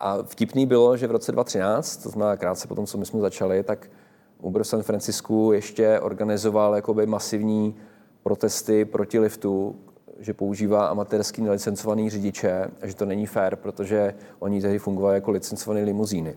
A 0.00 0.18
vtipný 0.22 0.66
bylo, 0.66 0.96
že 0.96 1.06
v 1.06 1.10
roce 1.10 1.32
2013, 1.32 1.96
to 1.96 2.08
znamená 2.08 2.36
krátce 2.36 2.68
potom, 2.68 2.86
co 2.86 2.98
my 2.98 3.06
jsme 3.06 3.20
začali, 3.20 3.62
tak 3.62 3.88
Uber 4.42 4.62
v 4.62 4.66
San 4.66 4.82
Francisku 4.82 5.52
ještě 5.52 6.00
organizoval 6.00 6.74
jakoby 6.74 7.06
masivní 7.06 7.74
protesty 8.22 8.84
proti 8.84 9.18
liftu, 9.18 9.76
že 10.18 10.34
používá 10.34 10.86
amatérský 10.86 11.42
nelicencovaný 11.42 12.10
řidiče 12.10 12.70
a 12.82 12.86
že 12.86 12.94
to 12.94 13.04
není 13.04 13.26
fér, 13.26 13.56
protože 13.56 14.14
oni 14.38 14.60
tehdy 14.60 14.78
fungovali 14.78 15.14
jako 15.14 15.30
licencované 15.30 15.84
limuzíny. 15.84 16.36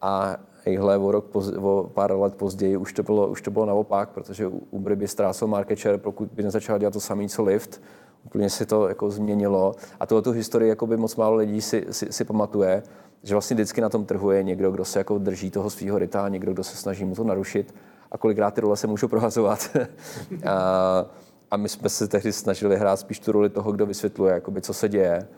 A 0.00 0.36
ejhle, 0.64 0.98
o, 0.98 1.12
rok 1.12 1.36
o 1.56 1.90
pár 1.94 2.12
let 2.12 2.34
později 2.34 2.76
už 2.76 2.92
to, 2.92 3.02
bylo, 3.02 3.28
už 3.28 3.42
to 3.42 3.50
bylo 3.50 3.66
naopak, 3.66 4.08
protože 4.08 4.46
Uber 4.46 4.94
by 4.94 5.08
ztrácel 5.08 5.48
market 5.48 5.78
share, 5.78 5.98
pokud 5.98 6.28
by 6.32 6.42
nezačal 6.42 6.78
dělat 6.78 6.92
to 6.92 7.00
samé, 7.00 7.28
co 7.28 7.42
Lyft. 7.42 7.82
Úplně 8.24 8.50
se 8.50 8.66
to 8.66 8.88
jako 8.88 9.10
změnilo. 9.10 9.74
A 10.00 10.06
tohle 10.06 10.22
tu 10.22 10.30
historii 10.30 10.68
jako 10.68 10.86
by 10.86 10.96
moc 10.96 11.16
málo 11.16 11.36
lidí 11.36 11.60
si, 11.60 11.86
si, 11.90 12.12
si 12.12 12.24
pamatuje 12.24 12.82
že 13.22 13.34
vlastně 13.34 13.54
vždycky 13.54 13.80
na 13.80 13.88
tom 13.88 14.04
trhu 14.04 14.30
je 14.30 14.42
někdo, 14.42 14.70
kdo 14.70 14.84
se 14.84 14.98
jako 14.98 15.18
drží 15.18 15.50
toho 15.50 15.70
svého 15.70 15.98
ryta, 15.98 16.28
někdo, 16.28 16.52
kdo 16.52 16.64
se 16.64 16.76
snaží 16.76 17.04
mu 17.04 17.14
to 17.14 17.24
narušit 17.24 17.74
a 18.10 18.18
kolikrát 18.18 18.54
ty 18.54 18.60
role 18.60 18.76
se 18.76 18.86
můžou 18.86 19.08
prohazovat. 19.08 19.76
a, 20.46 21.06
a 21.50 21.56
my 21.56 21.68
jsme 21.68 21.88
se 21.88 22.08
tehdy 22.08 22.32
snažili 22.32 22.76
hrát 22.76 22.96
spíš 22.96 23.18
tu 23.18 23.32
roli 23.32 23.50
toho, 23.50 23.72
kdo 23.72 23.86
vysvětluje, 23.86 24.34
jakoby, 24.34 24.60
co 24.60 24.74
se 24.74 24.88
děje. 24.88 25.28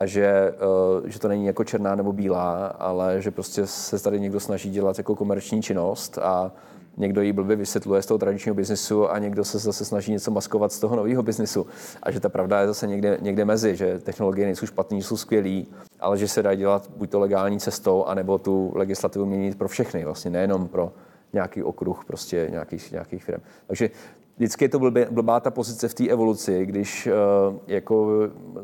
a 0.00 0.06
že, 0.06 0.54
uh, 1.00 1.06
že 1.08 1.18
to 1.18 1.28
není 1.28 1.46
jako 1.46 1.64
černá 1.64 1.94
nebo 1.94 2.12
bílá, 2.12 2.66
ale 2.66 3.22
že 3.22 3.30
prostě 3.30 3.66
se 3.66 3.98
tady 3.98 4.20
někdo 4.20 4.40
snaží 4.40 4.70
dělat 4.70 4.98
jako 4.98 5.16
komerční 5.16 5.62
činnost 5.62 6.18
a 6.18 6.52
někdo 6.98 7.22
ji 7.22 7.32
blbě 7.32 7.56
vysvětluje 7.56 8.02
z 8.02 8.06
toho 8.06 8.18
tradičního 8.18 8.54
biznesu 8.54 9.10
a 9.10 9.18
někdo 9.18 9.44
se 9.44 9.58
zase 9.58 9.84
snaží 9.84 10.12
něco 10.12 10.30
maskovat 10.30 10.72
z 10.72 10.80
toho 10.80 10.96
nového 10.96 11.22
biznesu. 11.22 11.66
A 12.02 12.10
že 12.10 12.20
ta 12.20 12.28
pravda 12.28 12.60
je 12.60 12.66
zase 12.66 12.86
někde, 12.86 13.18
někde 13.20 13.44
mezi, 13.44 13.76
že 13.76 13.98
technologie 13.98 14.46
nejsou 14.46 14.66
špatné, 14.66 14.96
jsou 14.96 15.16
skvělé, 15.16 15.62
ale 16.00 16.18
že 16.18 16.28
se 16.28 16.42
dá 16.42 16.54
dělat 16.54 16.90
buď 16.96 17.10
to 17.10 17.20
legální 17.20 17.60
cestou, 17.60 18.04
anebo 18.04 18.38
tu 18.38 18.72
legislativu 18.74 19.26
měnit 19.26 19.58
pro 19.58 19.68
všechny, 19.68 20.04
vlastně 20.04 20.30
nejenom 20.30 20.68
pro 20.68 20.92
nějaký 21.32 21.62
okruh 21.62 22.04
prostě 22.04 22.48
nějakých, 22.50 22.92
nějakých 22.92 23.24
firm. 23.24 23.40
Takže 23.66 23.90
vždycky 24.36 24.64
je 24.64 24.68
to 24.68 24.78
blbě, 24.78 25.08
blbá 25.10 25.40
ta 25.40 25.50
pozice 25.50 25.88
v 25.88 25.94
té 25.94 26.08
evoluci, 26.08 26.66
když 26.66 27.06
uh, 27.06 27.56
jako 27.66 28.08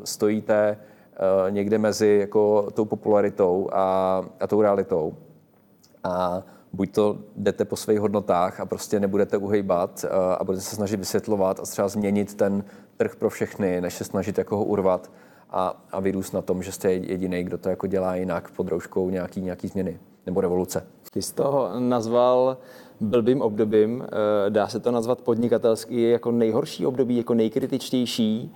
stojíte 0.03 0.77
uh, 0.77 1.51
někde 1.51 1.77
mezi 1.77 2.17
jako 2.21 2.71
tou 2.73 2.85
popularitou 2.85 3.69
a, 3.71 4.23
a 4.39 4.47
tou 4.47 4.61
realitou. 4.61 5.13
A 6.03 6.43
buď 6.75 6.91
to 6.91 7.17
jdete 7.35 7.65
po 7.65 7.75
svých 7.75 7.99
hodnotách 7.99 8.59
a 8.59 8.65
prostě 8.65 8.99
nebudete 8.99 9.37
uhejbat 9.37 10.03
uh, 10.03 10.33
a 10.39 10.43
budete 10.43 10.61
se 10.61 10.75
snažit 10.75 10.97
vysvětlovat 10.97 11.59
a 11.59 11.63
třeba 11.63 11.87
změnit 11.87 12.33
ten 12.33 12.63
trh 12.97 13.15
pro 13.15 13.29
všechny, 13.29 13.81
než 13.81 13.93
se 13.93 14.03
snažit 14.03 14.37
jako 14.37 14.57
ho 14.57 14.65
urvat 14.65 15.11
a, 15.49 15.85
a 15.91 15.99
vyrůst 15.99 16.33
na 16.33 16.41
tom, 16.41 16.63
že 16.63 16.71
jste 16.71 16.93
jediný, 16.93 17.43
kdo 17.43 17.57
to 17.57 17.69
jako 17.69 17.87
dělá 17.87 18.15
jinak 18.15 18.51
pod 18.51 18.67
rouškou 18.67 19.09
nějaký, 19.09 19.41
nějaký 19.41 19.67
změny 19.67 19.99
nebo 20.25 20.41
revoluce. 20.41 20.87
Ty 21.11 21.21
jsi 21.21 21.33
to 21.33 21.69
nazval 21.79 22.57
blbým 22.99 23.41
obdobím. 23.41 24.03
Eh, 24.07 24.49
dá 24.49 24.67
se 24.67 24.79
to 24.79 24.91
nazvat 24.91 25.21
podnikatelský 25.21 26.09
jako 26.09 26.31
nejhorší 26.31 26.85
období, 26.85 27.17
jako 27.17 27.33
nejkritičtější. 27.33 28.53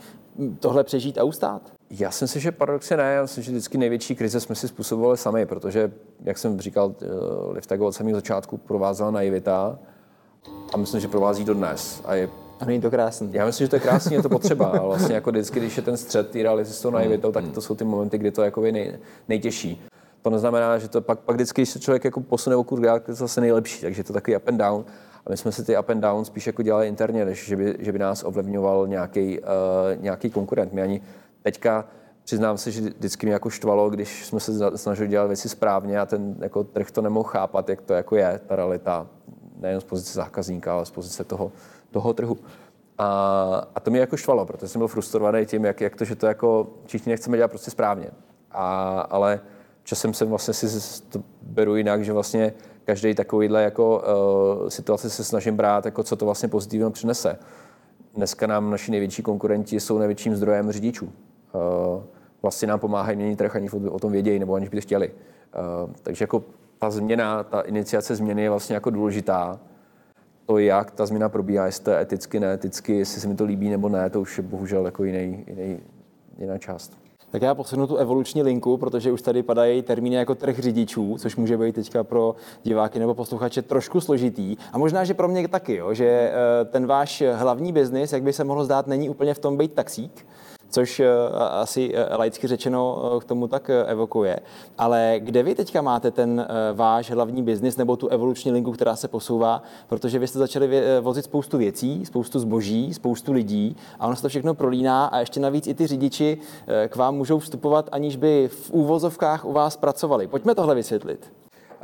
Tohle 0.60 0.84
přežít 0.84 1.18
a 1.18 1.24
ustát? 1.24 1.79
Já 1.90 2.12
si 2.12 2.24
myslím, 2.24 2.42
že 2.42 2.52
paradoxně 2.52 2.98
ne. 2.98 3.14
Já 3.14 3.22
myslím, 3.22 3.44
že 3.44 3.52
vždycky 3.52 3.78
největší 3.78 4.16
krize 4.16 4.40
jsme 4.40 4.56
si 4.56 4.68
způsobovali 4.68 5.18
sami, 5.18 5.46
protože, 5.46 5.92
jak 6.24 6.38
jsem 6.38 6.60
říkal, 6.60 6.96
eh, 7.02 7.06
Liftago 7.52 7.88
od 7.88 7.92
samého 7.92 8.18
začátku 8.18 8.58
provázela 8.58 9.12
naivita 9.12 9.80
a 10.74 10.78
myslím, 10.78 11.02
že 11.02 11.08
provází 11.08 11.46
do 11.46 11.54
dnes. 11.54 12.02
A 12.06 12.16
je 12.16 12.30
a 12.60 12.66
není 12.66 12.82
to 12.82 12.92
krásný. 12.92 13.30
Já 13.34 13.46
myslím, 13.46 13.66
že 13.66 13.70
to 13.70 13.76
je 13.76 13.80
krásný, 13.80 14.16
je 14.16 14.22
to 14.22 14.30
potřeba. 14.30 14.68
Ale 14.68 14.88
vlastně 14.88 15.16
jako 15.16 15.32
vždycky, 15.32 15.60
když 15.60 15.78
je 15.78 15.84
ten 15.84 15.98
střed 15.98 16.30
ty 16.30 16.44
reality 16.44 16.70
s 16.70 16.82
tou 16.82 16.90
naivitou, 16.90 17.32
tak 17.32 17.48
to 17.48 17.62
jsou 17.62 17.76
ty 17.76 17.84
momenty, 17.84 18.18
kdy 18.18 18.32
to 18.32 18.44
je 18.44 18.52
nej, 18.72 19.00
nejtěžší. 19.28 19.82
To 20.22 20.30
neznamená, 20.30 20.78
že 20.78 20.88
to 20.88 21.02
pak, 21.02 21.20
pak 21.20 21.36
vždycky, 21.36 21.62
když 21.62 21.70
se 21.70 21.80
člověk 21.80 22.04
jako 22.04 22.22
posune 22.22 22.56
o 22.56 22.64
kurz, 22.64 22.84
je 22.94 23.00
to 23.00 23.14
zase 23.14 23.42
nejlepší, 23.42 23.82
takže 23.82 24.00
je 24.00 24.04
to 24.04 24.14
takový 24.14 24.38
up 24.38 24.48
and 24.48 24.58
down. 24.58 24.86
A 25.26 25.30
my 25.30 25.38
jsme 25.38 25.52
si 25.52 25.64
ty 25.64 25.78
up 25.78 25.90
and 25.90 26.02
down 26.02 26.26
spíš 26.26 26.48
jako 26.48 26.62
dělali 26.62 26.88
interně, 26.88 27.26
než 27.26 27.46
že 27.46 27.56
by, 27.56 27.76
že 27.80 27.92
by 27.92 28.00
nás 28.00 28.24
ovlivňoval 28.24 28.88
nějaký, 28.88 29.40
uh, 29.40 29.46
nějaký 30.04 30.30
konkurent. 30.30 30.74
My 30.74 30.82
ani 30.82 31.02
teďka 31.42 31.86
přiznám 32.24 32.58
se, 32.58 32.72
že 32.72 32.82
vždycky 32.82 33.26
mě 33.26 33.34
jako 33.34 33.50
štvalo, 33.50 33.90
když 33.90 34.26
jsme 34.26 34.40
se 34.40 34.78
snažili 34.78 35.10
dělat 35.10 35.28
věci 35.28 35.50
správně 35.50 36.00
a 36.00 36.06
ten 36.06 36.36
jako 36.40 36.64
trh 36.64 36.92
to 36.92 37.02
nemohl 37.02 37.30
chápat, 37.30 37.70
jak 37.70 37.82
to 37.82 37.94
jako 37.94 38.16
je, 38.16 38.40
ta 38.48 38.56
realita, 38.56 39.08
nejen 39.60 39.82
z 39.82 39.84
pozice 39.84 40.14
zákazníka, 40.14 40.74
ale 40.74 40.86
z 40.86 40.92
pozice 40.92 41.24
toho, 41.24 41.52
toho 41.92 42.14
trhu. 42.14 42.38
A, 42.98 43.68
a 43.76 43.80
to 43.80 43.92
mě 43.92 44.00
jako 44.00 44.18
štvalo, 44.18 44.46
protože 44.46 44.68
jsem 44.68 44.80
byl 44.80 44.88
frustrovaný 44.88 45.46
tím, 45.46 45.66
jak, 45.66 45.82
jak 45.82 45.96
to, 45.96 46.06
že 46.06 46.16
to 46.16 46.28
jako 46.28 46.68
všichni 46.86 47.10
nechceme 47.10 47.38
dělat 47.38 47.48
prostě 47.48 47.72
správně. 47.72 48.10
A, 48.52 49.00
ale 49.02 49.40
časem 49.84 50.14
jsem 50.14 50.30
vlastně 50.30 50.54
si 50.54 51.02
to 51.10 51.24
beru 51.42 51.76
jinak, 51.76 52.04
že 52.04 52.14
vlastně 52.14 52.54
každý 52.86 53.16
takovýhle 53.16 53.64
jako 53.64 54.04
uh, 54.62 54.70
situace 54.70 55.10
se 55.10 55.24
snažím 55.24 55.56
brát, 55.56 55.86
jako 55.86 56.04
co 56.04 56.16
to 56.16 56.26
vlastně 56.26 56.50
pozitivně 56.50 56.90
přinese. 56.90 57.40
Dneska 58.16 58.48
nám 58.48 58.72
naši 58.72 58.92
největší 58.92 59.22
konkurenti 59.22 59.80
jsou 59.80 59.98
největším 59.98 60.36
zdrojem 60.36 60.72
řidičů. 60.72 61.12
Uh, 61.54 62.04
vlastně 62.42 62.68
nám 62.68 62.80
pomáhají 62.80 63.18
měnit 63.18 63.36
trh, 63.36 63.56
aniž 63.56 63.74
o 63.74 64.00
tom 64.00 64.12
vědějí 64.12 64.40
nebo 64.40 64.56
aniž 64.56 64.70
by 64.70 64.82
chtěli. 64.82 65.10
Uh, 65.10 65.92
takže 66.04 66.24
jako 66.24 66.44
ta 66.80 66.90
změna, 66.90 67.44
ta 67.44 67.62
iniciace 67.62 68.16
změny 68.16 68.44
je 68.44 68.50
vlastně 68.50 68.74
jako 68.74 68.90
důležitá. 68.90 69.60
To, 70.46 70.58
jak 70.58 70.92
ta 70.92 71.06
změna 71.06 71.30
probíhá, 71.30 71.66
jestli 71.66 71.84
to 71.84 71.92
je 71.92 72.02
eticky, 72.02 72.40
neeticky, 72.40 72.98
jestli 72.98 73.22
se 73.22 73.28
mi 73.28 73.36
to 73.36 73.46
líbí 73.46 73.70
nebo 73.70 73.90
ne, 73.90 74.10
to 74.10 74.22
už 74.22 74.38
je 74.38 74.44
bohužel 74.44 74.86
jako 74.86 75.04
jiný, 75.04 75.46
jiný, 75.48 75.80
jiná 76.38 76.58
část. 76.58 76.98
Tak 77.32 77.42
já 77.42 77.56
posunu 77.56 77.88
tu 77.88 77.96
evoluční 77.96 78.44
linku, 78.44 78.78
protože 78.78 79.12
už 79.12 79.22
tady 79.22 79.44
padají 79.44 79.82
termíny 79.82 80.16
jako 80.16 80.36
trh 80.36 80.60
řidičů, 80.60 81.18
což 81.20 81.36
může 81.36 81.58
být 81.58 81.76
teďka 81.76 82.04
pro 82.04 82.36
diváky 82.64 83.00
nebo 83.00 83.14
posluchače 83.14 83.62
trošku 83.62 84.02
složitý. 84.02 84.56
A 84.74 84.78
možná, 84.78 85.04
že 85.04 85.14
pro 85.14 85.28
mě 85.28 85.48
taky, 85.48 85.76
jo, 85.76 85.94
že 85.94 86.06
eh, 86.06 86.66
ten 86.66 86.88
váš 86.88 87.24
hlavní 87.34 87.74
biznis, 87.74 88.14
jak 88.14 88.24
by 88.24 88.34
se 88.34 88.44
mohlo 88.44 88.66
zdát, 88.66 88.88
není 88.88 89.10
úplně 89.10 89.34
v 89.34 89.40
tom 89.40 89.58
být 89.58 89.74
taxík, 89.74 90.26
což 90.70 91.00
eh, 91.00 91.10
asi 91.40 91.92
eh, 91.94 92.16
laicky 92.16 92.48
řečeno 92.48 93.12
eh, 93.16 93.20
k 93.20 93.24
tomu 93.24 93.48
tak 93.48 93.70
evokuje. 93.86 94.40
Ale 94.78 95.16
kde 95.20 95.44
vy 95.44 95.56
teďka 95.56 95.82
máte 95.82 96.12
ten 96.12 96.48
váš 96.74 97.12
hlavní 97.12 97.44
biznis 97.44 97.78
nebo 97.78 97.96
tu 97.96 98.08
evoluční 98.08 98.52
linku, 98.52 98.72
která 98.72 98.96
se 98.96 99.08
posouvá, 99.08 99.64
protože 99.88 100.20
vy 100.20 100.28
jste 100.28 100.40
začali 100.40 100.82
vozit 101.02 101.26
spoustu 101.26 101.58
věcí, 101.58 102.06
spoustu 102.06 102.40
zboží, 102.40 102.94
spoustu 102.94 103.34
lidí 103.34 103.76
a 104.00 104.08
ono 104.08 104.16
se 104.16 104.22
to 104.22 104.30
všechno 104.30 104.54
prolíná 104.54 105.06
a 105.06 105.20
ještě 105.20 105.40
navíc 105.40 105.68
i 105.68 105.74
ty 105.74 105.88
řidiči 105.88 106.38
k 106.88 106.96
vám 106.96 107.16
můžou 107.16 107.40
vstupovat, 107.40 107.90
aniž 107.92 108.16
by 108.16 108.50
v 108.52 108.72
úvozovkách 108.72 109.46
u 109.46 109.54
vás 109.54 109.78
pracovali. 109.78 110.28
Pojďme 110.28 110.56
tohle 110.56 110.76
vysvětlit. 110.76 111.34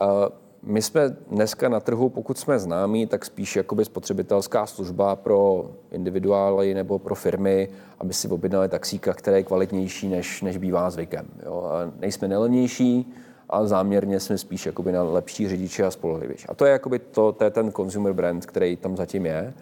Uh... 0.01 0.44
My 0.63 0.81
jsme 0.81 1.15
dneska 1.31 1.69
na 1.69 1.79
trhu, 1.79 2.09
pokud 2.09 2.37
jsme 2.37 2.59
známí, 2.59 3.07
tak 3.07 3.25
spíš 3.25 3.55
jakoby 3.55 3.85
spotřebitelská 3.85 4.65
služba 4.65 5.15
pro 5.15 5.71
individuály 5.91 6.73
nebo 6.73 6.99
pro 6.99 7.15
firmy, 7.15 7.69
aby 7.99 8.13
si 8.13 8.27
objednali 8.27 8.69
taxíka, 8.69 9.13
který 9.13 9.37
je 9.37 9.43
kvalitnější, 9.43 10.07
než, 10.07 10.41
než 10.41 10.57
bývá 10.57 10.89
zvykem. 10.89 11.25
Jo. 11.45 11.69
A 11.71 11.91
nejsme 11.99 12.27
nelevnější, 12.27 13.13
ale 13.49 13.67
záměrně 13.67 14.19
jsme 14.19 14.37
spíš 14.37 14.65
jakoby 14.65 14.91
na 14.91 15.03
lepší 15.03 15.49
řidiče 15.49 15.85
a 15.85 15.91
spolehlivější. 15.91 16.47
A 16.47 16.53
to 16.53 16.65
je, 16.65 16.71
jakoby 16.71 16.99
to, 16.99 17.31
to 17.31 17.43
je 17.43 17.49
ten 17.49 17.71
consumer 17.71 18.13
brand, 18.13 18.45
který 18.45 18.75
tam 18.75 18.97
zatím 18.97 19.25
je. 19.25 19.53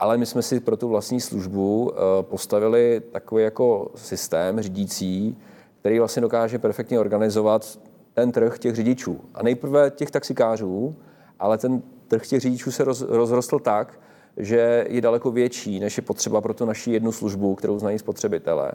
Ale 0.00 0.18
my 0.18 0.26
jsme 0.26 0.42
si 0.42 0.60
pro 0.60 0.76
tu 0.76 0.88
vlastní 0.88 1.20
službu 1.20 1.82
uh, 1.82 1.96
postavili 2.20 3.02
takový 3.12 3.44
jako 3.44 3.90
systém 3.94 4.60
řídící, 4.60 5.38
který 5.80 5.98
vlastně 5.98 6.22
dokáže 6.22 6.58
perfektně 6.58 7.00
organizovat 7.00 7.78
ten 8.14 8.32
trh 8.32 8.58
těch 8.58 8.74
řidičů. 8.74 9.20
A 9.34 9.42
nejprve 9.42 9.90
těch 9.90 10.10
taxikářů, 10.10 10.94
ale 11.38 11.58
ten 11.58 11.82
trh 12.08 12.26
těch 12.26 12.40
řidičů 12.40 12.70
se 12.70 12.84
roz, 12.84 13.00
rozrostl 13.00 13.58
tak, 13.58 14.00
že 14.36 14.86
je 14.88 15.00
daleko 15.00 15.30
větší, 15.30 15.80
než 15.80 15.96
je 15.96 16.02
potřeba 16.02 16.40
pro 16.40 16.54
tu 16.54 16.64
naši 16.64 16.90
jednu 16.92 17.12
službu, 17.12 17.54
kterou 17.54 17.78
znají 17.78 17.98
spotřebitelé. 17.98 18.72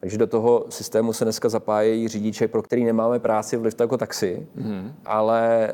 Takže 0.00 0.18
do 0.18 0.26
toho 0.26 0.66
systému 0.68 1.12
se 1.12 1.24
dneska 1.24 1.48
zapájejí 1.48 2.08
řidiče, 2.08 2.48
pro 2.48 2.62
který 2.62 2.84
nemáme 2.84 3.18
práci 3.18 3.56
v 3.56 3.62
Lyft 3.62 3.80
jako 3.80 3.96
taxi, 3.96 4.46
mm. 4.54 4.92
ale 5.04 5.72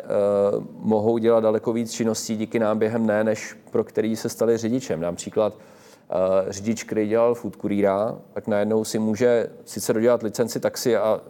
uh, 0.54 0.64
mohou 0.80 1.18
dělat 1.18 1.40
daleko 1.40 1.72
víc 1.72 1.92
činností 1.92 2.36
díky 2.36 2.58
nám 2.58 2.78
během 2.78 3.06
ne, 3.06 3.24
než 3.24 3.56
pro 3.70 3.84
který 3.84 4.16
se 4.16 4.28
stali 4.28 4.56
řidičem. 4.56 5.00
Například 5.00 5.54
uh, 5.54 6.50
řidič, 6.52 6.84
který 6.84 7.08
dělal 7.08 7.34
food 7.34 7.56
kurýra, 7.56 8.18
tak 8.32 8.46
najednou 8.46 8.84
si 8.84 8.98
může 8.98 9.50
sice 9.64 9.92
dodělat 9.92 10.22
licenci 10.22 10.60
taxi 10.60 10.96
a 10.96 11.20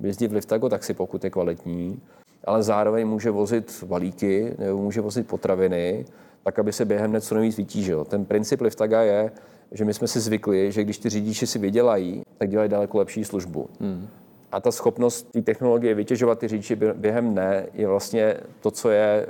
jezdí 0.00 0.26
v 0.26 0.32
Liftago 0.32 0.68
taxi, 0.68 0.94
pokud 0.94 1.24
je 1.24 1.30
kvalitní, 1.30 2.00
ale 2.44 2.62
zároveň 2.62 3.06
může 3.06 3.30
vozit 3.30 3.84
balíky 3.86 4.54
nebo 4.58 4.78
může 4.78 5.00
vozit 5.00 5.26
potraviny, 5.26 6.04
tak 6.42 6.58
aby 6.58 6.72
se 6.72 6.84
během 6.84 7.12
něco 7.12 7.34
nejvíc 7.34 7.56
vytížil. 7.56 8.04
Ten 8.04 8.24
princip 8.24 8.60
Liftaga 8.60 9.02
je, 9.02 9.30
že 9.72 9.84
my 9.84 9.94
jsme 9.94 10.08
si 10.08 10.20
zvykli, 10.20 10.72
že 10.72 10.84
když 10.84 10.98
ty 10.98 11.08
řidiči 11.08 11.46
si 11.46 11.58
vydělají, 11.58 12.22
tak 12.38 12.50
dělají 12.50 12.70
daleko 12.70 12.98
lepší 12.98 13.24
službu. 13.24 13.68
Hmm. 13.80 14.08
A 14.52 14.60
ta 14.60 14.72
schopnost 14.72 15.32
té 15.32 15.42
technologie 15.42 15.94
vytěžovat 15.94 16.38
ty 16.38 16.48
řidiči 16.48 16.76
během 16.94 17.32
dne 17.32 17.66
je 17.74 17.88
vlastně 17.88 18.36
to, 18.60 18.70
co 18.70 18.90
je 18.90 19.26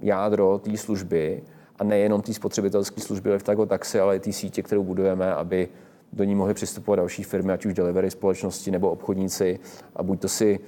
jádro 0.00 0.58
té 0.58 0.76
služby 0.76 1.42
a 1.78 1.84
nejenom 1.84 2.22
té 2.22 2.34
spotřebitelské 2.34 3.00
služby 3.00 3.32
Liftago 3.32 3.66
taxi, 3.66 4.00
ale 4.00 4.16
i 4.16 4.20
té 4.20 4.32
sítě, 4.32 4.62
kterou 4.62 4.84
budujeme, 4.84 5.34
aby 5.34 5.68
do 6.12 6.24
ní 6.24 6.34
mohly 6.34 6.54
přistupovat 6.54 6.96
další 6.96 7.22
firmy, 7.22 7.52
ať 7.52 7.66
už 7.66 7.74
delivery 7.74 8.10
společnosti 8.10 8.70
nebo 8.70 8.90
obchodníci 8.90 9.58
a 9.96 10.02
buď 10.02 10.20
to 10.20 10.28
si 10.28 10.60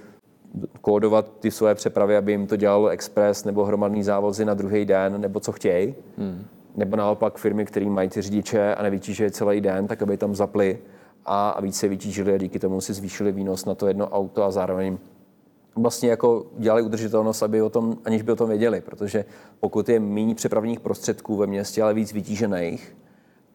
kódovat 0.80 1.32
ty 1.40 1.50
své 1.50 1.74
přepravy, 1.74 2.16
aby 2.16 2.32
jim 2.32 2.46
to 2.46 2.56
dělalo 2.56 2.88
express 2.88 3.44
nebo 3.44 3.64
hromadný 3.64 4.02
závozy 4.02 4.44
na 4.44 4.54
druhý 4.54 4.84
den, 4.84 5.20
nebo 5.20 5.40
co 5.40 5.52
chtějí. 5.52 5.94
Hmm. 6.18 6.44
Nebo 6.76 6.96
naopak 6.96 7.38
firmy, 7.38 7.64
které 7.64 7.86
mají 7.86 8.08
ty 8.08 8.22
řidiče 8.22 8.74
a 8.74 8.82
nevytíží 8.82 9.30
celý 9.30 9.60
den, 9.60 9.86
tak 9.86 10.02
aby 10.02 10.16
tam 10.16 10.34
zapli 10.34 10.78
a, 11.26 11.50
a 11.50 11.60
více 11.60 11.88
vytížili 11.88 12.34
a 12.34 12.38
díky 12.38 12.58
tomu 12.58 12.80
si 12.80 12.92
zvýšili 12.92 13.32
výnos 13.32 13.64
na 13.64 13.74
to 13.74 13.86
jedno 13.86 14.08
auto 14.08 14.44
a 14.44 14.50
zároveň 14.50 14.98
vlastně 15.76 16.10
jako 16.10 16.46
dělali 16.58 16.82
udržitelnost, 16.82 17.42
aby 17.42 17.62
o 17.62 17.70
tom, 17.70 17.98
aniž 18.04 18.22
by 18.22 18.32
o 18.32 18.36
tom 18.36 18.48
věděli, 18.48 18.80
protože 18.80 19.24
pokud 19.60 19.88
je 19.88 20.00
méně 20.00 20.34
přepravních 20.34 20.80
prostředků 20.80 21.36
ve 21.36 21.46
městě, 21.46 21.82
ale 21.82 21.94
víc 21.94 22.12
vytížených, 22.12 22.96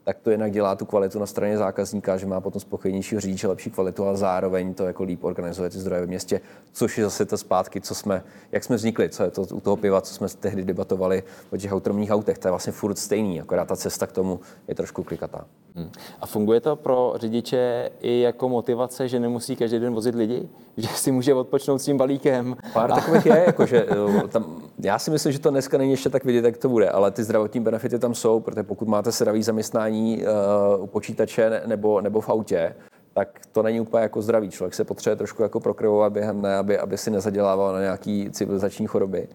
tak 0.10 0.20
to 0.20 0.32
jinak 0.32 0.51
dělá 0.51 0.75
tu 0.75 0.86
kvalitu 0.86 1.20
na 1.20 1.25
straně 1.25 1.58
zákazníka, 1.58 2.18
že 2.18 2.25
má 2.25 2.42
potom 2.42 2.60
spokojenější 2.60 3.20
řidiče, 3.20 3.48
lepší 3.48 3.72
kvalitu 3.72 4.08
a 4.08 4.16
zároveň 4.16 4.74
to 4.74 4.86
jako 4.86 5.04
líp 5.04 5.24
organizuje 5.24 5.70
ty 5.70 5.78
zdroje 5.78 6.06
v 6.06 6.08
městě, 6.08 6.42
což 6.72 6.98
je 6.98 7.04
zase 7.04 7.25
to 7.25 7.38
zpátky, 7.38 7.82
co 7.82 7.96
jsme, 7.96 8.24
jak 8.51 8.63
jsme 8.63 8.75
vznikli, 8.75 9.10
co 9.10 9.24
je 9.24 9.32
to 9.32 9.42
u 9.42 9.60
toho 9.60 9.75
piva, 9.75 10.01
co 10.01 10.13
jsme 10.13 10.28
tehdy 10.39 10.63
debatovali 10.63 11.24
o 11.51 11.58
těch 11.58 11.72
autonomních 11.72 12.12
autech, 12.12 12.38
to 12.38 12.48
je 12.48 12.51
vlastně 12.51 12.74
furt 12.74 12.98
stejný, 12.98 13.42
akorát 13.42 13.68
ta 13.68 13.75
cesta 13.75 14.08
k 14.08 14.12
tomu 14.12 14.39
je 14.68 14.75
trošku 14.75 15.04
klikatá. 15.04 15.46
Hmm. 15.75 15.89
A 16.22 16.25
funguje 16.25 16.62
to 16.62 16.75
pro 16.75 17.13
řidiče 17.16 17.89
i 18.00 18.20
jako 18.20 18.50
motivace, 18.50 19.08
že 19.08 19.20
nemusí 19.20 19.56
každý 19.56 19.80
den 19.80 19.94
vozit 19.94 20.16
lidi? 20.16 20.50
Že 20.80 20.88
si 20.88 21.12
může 21.12 21.34
odpočnout 21.34 21.82
s 21.82 21.86
tím 21.86 21.98
balíkem? 21.98 22.58
Pár 22.74 22.89
takových 22.94 23.25
je, 23.25 23.44
jakože 23.46 23.86
tam, 24.30 24.62
já 24.80 25.00
si 25.00 25.12
myslím, 25.12 25.34
že 25.34 25.39
to 25.39 25.50
dneska 25.50 25.78
není 25.78 25.92
ještě 25.92 26.10
tak 26.10 26.25
vidět, 26.25 26.46
jak 26.46 26.58
to 26.58 26.70
bude, 26.70 26.89
ale 26.89 27.12
ty 27.12 27.24
zdravotní 27.24 27.60
benefity 27.60 28.00
tam 28.00 28.16
jsou, 28.16 28.39
protože 28.39 28.63
pokud 28.63 28.88
máte 28.88 29.12
sedavý 29.12 29.44
zaměstnání 29.44 29.99
uh, 30.08 30.84
u 30.84 30.88
počítače 30.88 31.62
nebo, 31.65 32.01
nebo 32.01 32.22
v 32.22 32.29
autě, 32.29 32.75
tak 33.13 33.39
to 33.51 33.63
není 33.63 33.79
úplně 33.82 34.03
jako 34.03 34.22
zdravý. 34.22 34.50
Člověk 34.50 34.74
se 34.74 34.84
potřebuje 34.84 35.15
trošku 35.15 35.44
jako 35.44 35.60
prokrvovat 35.60 36.13
během 36.13 36.41
ne, 36.41 36.58
aby, 36.58 36.77
aby 36.77 36.98
si 36.98 37.12
nezadělával 37.12 37.74
na 37.74 37.82
nějaký 37.82 38.29
civilizační 38.32 38.88
choroby. 38.88 39.27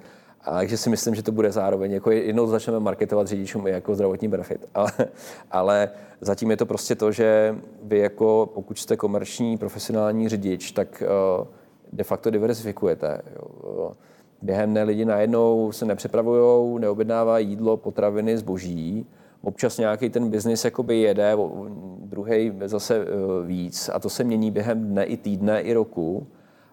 A 0.45 0.51
takže 0.51 0.77
si 0.77 0.91
myslím, 0.91 1.15
že 1.15 1.23
to 1.23 1.33
bude 1.33 1.53
zároveň, 1.53 1.93
jako 1.93 2.11
jednou 2.11 2.47
začneme 2.47 2.81
marketovat 2.81 3.27
řidičům 3.27 3.67
i 3.67 3.71
jako 3.71 3.95
zdravotní 3.95 4.29
benefit. 4.29 4.69
Ale, 4.75 4.93
ale 5.51 5.91
zatím 6.21 6.51
je 6.51 6.57
to 6.57 6.67
prostě 6.67 6.95
to, 6.95 7.13
že 7.13 7.57
vy 7.83 7.99
jako, 7.99 8.51
pokud 8.55 8.79
jste 8.79 8.97
komerční, 8.97 9.59
profesionální 9.59 10.29
řidič, 10.29 10.73
tak 10.73 11.03
uh, 11.41 11.47
de 11.93 12.05
facto 12.05 12.31
diversifikujete. 12.31 13.21
Během 14.43 14.71
dne 14.71 14.83
lidi 14.83 15.05
najednou 15.05 15.73
se 15.73 15.85
nepřepravují, 15.85 16.81
neobjednávají 16.81 17.49
jídlo, 17.49 17.77
potraviny, 17.77 18.39
zboží. 18.39 19.07
Občas 19.45 19.79
nějaký 19.79 20.11
ten 20.11 20.31
biznis 20.31 20.65
jakoby 20.65 21.01
jede, 21.01 21.37
druhý 21.99 22.53
zase 22.65 22.99
uh, 22.99 23.47
víc. 23.47 23.91
A 23.93 23.99
to 23.99 24.11
se 24.11 24.25
mění 24.25 24.51
během 24.51 24.85
dne 24.85 25.05
i 25.05 25.17
týdne 25.17 25.61
i 25.61 25.73
roku. 25.73 26.27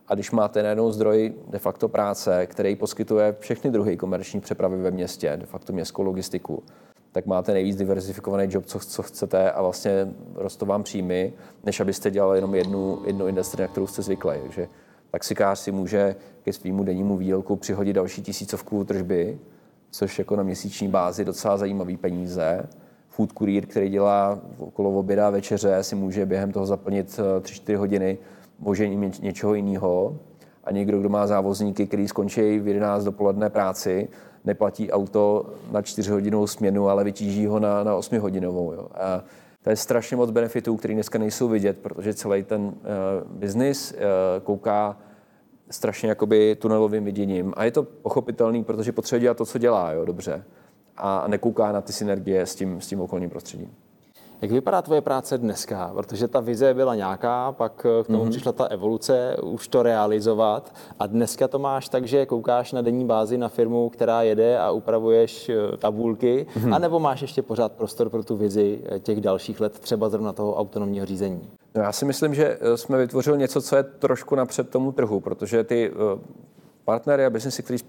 A 0.07 0.13
když 0.13 0.31
máte 0.31 0.63
najednou 0.63 0.91
zdroj 0.91 1.33
de 1.49 1.59
facto 1.59 1.89
práce, 1.89 2.47
který 2.47 2.75
poskytuje 2.75 3.35
všechny 3.39 3.71
druhy 3.71 3.97
komerční 3.97 4.41
přepravy 4.41 4.77
ve 4.77 4.91
městě, 4.91 5.37
de 5.37 5.45
facto 5.45 5.73
městskou 5.73 6.03
logistiku, 6.03 6.63
tak 7.11 7.25
máte 7.25 7.53
nejvíc 7.53 7.75
diversifikovaný 7.75 8.47
job, 8.49 8.65
co, 8.65 8.79
co 8.79 9.03
chcete 9.03 9.51
a 9.51 9.61
vlastně 9.61 10.07
rostou 10.35 10.65
vám 10.65 10.83
příjmy, 10.83 11.33
než 11.63 11.79
abyste 11.79 12.11
dělali 12.11 12.37
jenom 12.37 12.55
jednu, 12.55 12.99
jednu 13.05 13.27
industrii, 13.27 13.61
na 13.61 13.67
kterou 13.67 13.87
jste 13.87 14.01
zvyklí. 14.01 14.33
Takže 14.41 14.67
taxikář 15.11 15.59
si 15.59 15.71
může 15.71 16.15
ke 16.43 16.53
svýmu 16.53 16.83
dennímu 16.83 17.17
výdělku 17.17 17.55
přihodit 17.55 17.93
další 17.93 18.21
tisícovku 18.21 18.83
tržby, 18.83 19.39
což 19.91 20.19
jako 20.19 20.35
na 20.35 20.43
měsíční 20.43 20.87
bázi 20.87 21.25
docela 21.25 21.57
zajímavý 21.57 21.97
peníze. 21.97 22.63
Food 23.09 23.31
courier, 23.37 23.65
který 23.65 23.89
dělá 23.89 24.39
okolo 24.57 24.99
oběda 24.99 25.27
a 25.27 25.29
večeře, 25.29 25.83
si 25.83 25.95
může 25.95 26.25
během 26.25 26.51
toho 26.51 26.65
zaplnit 26.65 27.19
3-4 27.41 27.75
hodiny 27.75 28.17
vožením 28.59 29.11
něčeho 29.21 29.53
jiného 29.53 30.19
a 30.63 30.71
někdo, 30.71 30.99
kdo 30.99 31.09
má 31.09 31.27
závozníky, 31.27 31.87
který 31.87 32.07
skončí 32.07 32.59
v 32.59 32.67
11 32.67 33.03
dopoledne 33.03 33.49
práci, 33.49 34.07
neplatí 34.45 34.91
auto 34.91 35.53
na 35.71 35.81
4 35.81 36.11
hodinovou 36.11 36.47
směnu, 36.47 36.89
ale 36.89 37.03
vytíží 37.03 37.45
ho 37.45 37.59
na, 37.59 37.83
na 37.83 37.95
8 37.95 38.19
hodinovou. 38.19 38.73
Jo. 38.73 38.87
A 38.93 39.23
to 39.63 39.69
je 39.69 39.75
strašně 39.75 40.17
moc 40.17 40.31
benefitů, 40.31 40.77
které 40.77 40.93
dneska 40.93 41.19
nejsou 41.19 41.47
vidět, 41.47 41.77
protože 41.77 42.13
celý 42.13 42.43
ten 42.43 42.61
uh, 42.61 42.73
biznis 43.25 43.93
uh, 43.93 43.99
kouká 44.43 44.97
strašně 45.71 46.09
jakoby 46.09 46.55
tunelovým 46.55 47.05
viděním. 47.05 47.53
A 47.57 47.63
je 47.63 47.71
to 47.71 47.83
pochopitelný, 47.83 48.63
protože 48.63 48.91
potřebuje 48.91 49.21
dělat 49.21 49.37
to, 49.37 49.45
co 49.45 49.57
dělá, 49.57 49.91
jo, 49.91 50.05
dobře. 50.05 50.43
A 50.97 51.27
nekouká 51.27 51.71
na 51.71 51.81
ty 51.81 51.93
synergie 51.93 52.41
s 52.41 52.55
tím, 52.55 52.81
s 52.81 52.87
tím 52.87 53.01
okolním 53.01 53.29
prostředím. 53.29 53.73
Jak 54.41 54.51
vypadá 54.51 54.81
tvoje 54.81 55.01
práce 55.01 55.37
dneska? 55.37 55.91
Protože 55.93 56.27
ta 56.27 56.39
vize 56.39 56.73
byla 56.73 56.95
nějaká, 56.95 57.51
pak 57.51 57.73
k 57.73 58.03
tomu 58.07 58.25
mm-hmm. 58.25 58.29
přišla 58.29 58.51
ta 58.51 58.65
evoluce, 58.65 59.35
už 59.41 59.67
to 59.67 59.83
realizovat 59.83 60.75
a 60.99 61.07
dneska 61.07 61.47
to 61.47 61.59
máš 61.59 61.89
tak, 61.89 62.07
že 62.07 62.25
koukáš 62.25 62.71
na 62.71 62.81
denní 62.81 63.05
bázi 63.05 63.37
na 63.37 63.49
firmu, 63.49 63.89
která 63.89 64.21
jede 64.21 64.59
a 64.59 64.71
upravuješ 64.71 65.49
eh, 65.49 65.77
tabulky, 65.77 66.47
mm-hmm. 66.53 66.75
anebo 66.75 66.99
máš 66.99 67.21
ještě 67.21 67.41
pořád 67.41 67.71
prostor 67.71 68.09
pro 68.09 68.23
tu 68.23 68.37
vizi 68.37 68.81
eh, 68.85 68.99
těch 68.99 69.21
dalších 69.21 69.61
let, 69.61 69.79
třeba 69.79 70.09
zrovna 70.09 70.33
toho 70.33 70.55
autonomního 70.55 71.05
řízení? 71.05 71.49
No 71.75 71.81
já 71.81 71.91
si 71.91 72.05
myslím, 72.05 72.33
že 72.33 72.57
eh, 72.61 72.77
jsme 72.77 72.97
vytvořili 72.97 73.37
něco, 73.37 73.61
co 73.61 73.75
je 73.75 73.83
trošku 73.83 74.35
napřed 74.35 74.69
tomu 74.69 74.91
trhu, 74.91 75.19
protože 75.19 75.63
ty 75.63 75.91
partnery 76.85 77.25
a 77.25 77.29
biznesy, 77.29 77.63
který 77.63 77.79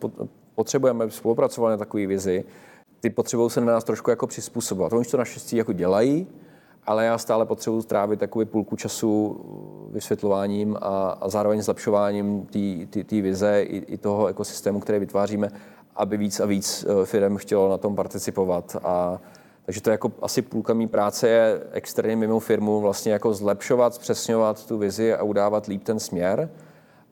potřebujeme, 0.55 1.11
spolupracovali 1.11 1.73
na 1.73 1.77
takové 1.77 2.07
vizi, 2.07 2.45
ty 3.03 3.11
potřebují 3.11 3.51
se 3.51 3.61
na 3.61 3.73
nás 3.73 3.85
trošku 3.85 4.11
jako 4.11 4.27
přizpůsobovat. 4.27 4.93
Oni 4.93 5.05
to 5.05 5.17
naštěstí 5.17 5.57
jako 5.57 5.73
dělají, 5.73 6.27
ale 6.87 7.05
já 7.05 7.19
stále 7.19 7.47
potřebuji 7.47 7.83
strávit 7.83 8.21
takový 8.21 8.47
půlku 8.47 8.77
času 8.77 9.41
vysvětlováním 9.91 10.77
a, 10.81 11.11
a 11.11 11.29
zároveň 11.29 11.63
zlepšováním 11.63 12.47
té 13.07 13.23
vize 13.23 13.63
i, 13.63 13.77
i 13.77 13.99
toho 13.99 14.27
ekosystému, 14.27 14.81
který 14.81 14.99
vytváříme, 14.99 15.51
aby 15.97 16.17
víc 16.17 16.41
a 16.41 16.47
víc 16.47 16.87
eh, 16.89 17.07
firm 17.07 17.37
chtělo 17.37 17.69
na 17.69 17.79
tom 17.79 17.97
participovat. 17.97 18.77
A, 18.85 19.21
takže 19.65 19.81
to 19.81 19.91
je 19.91 19.95
jako 19.95 20.13
asi 20.23 20.43
půlka 20.43 20.75
mý 20.75 20.87
práce 20.87 21.29
je 21.29 21.63
externě 21.73 22.17
mimo 22.17 22.41
firmu 22.41 22.81
vlastně 22.81 23.13
jako 23.13 23.35
zlepšovat, 23.35 23.95
zpřesňovat 23.95 24.67
tu 24.67 24.79
vizi 24.79 25.15
a 25.15 25.23
udávat 25.23 25.67
líp 25.67 25.85
ten 25.85 26.01
směr. 26.01 26.51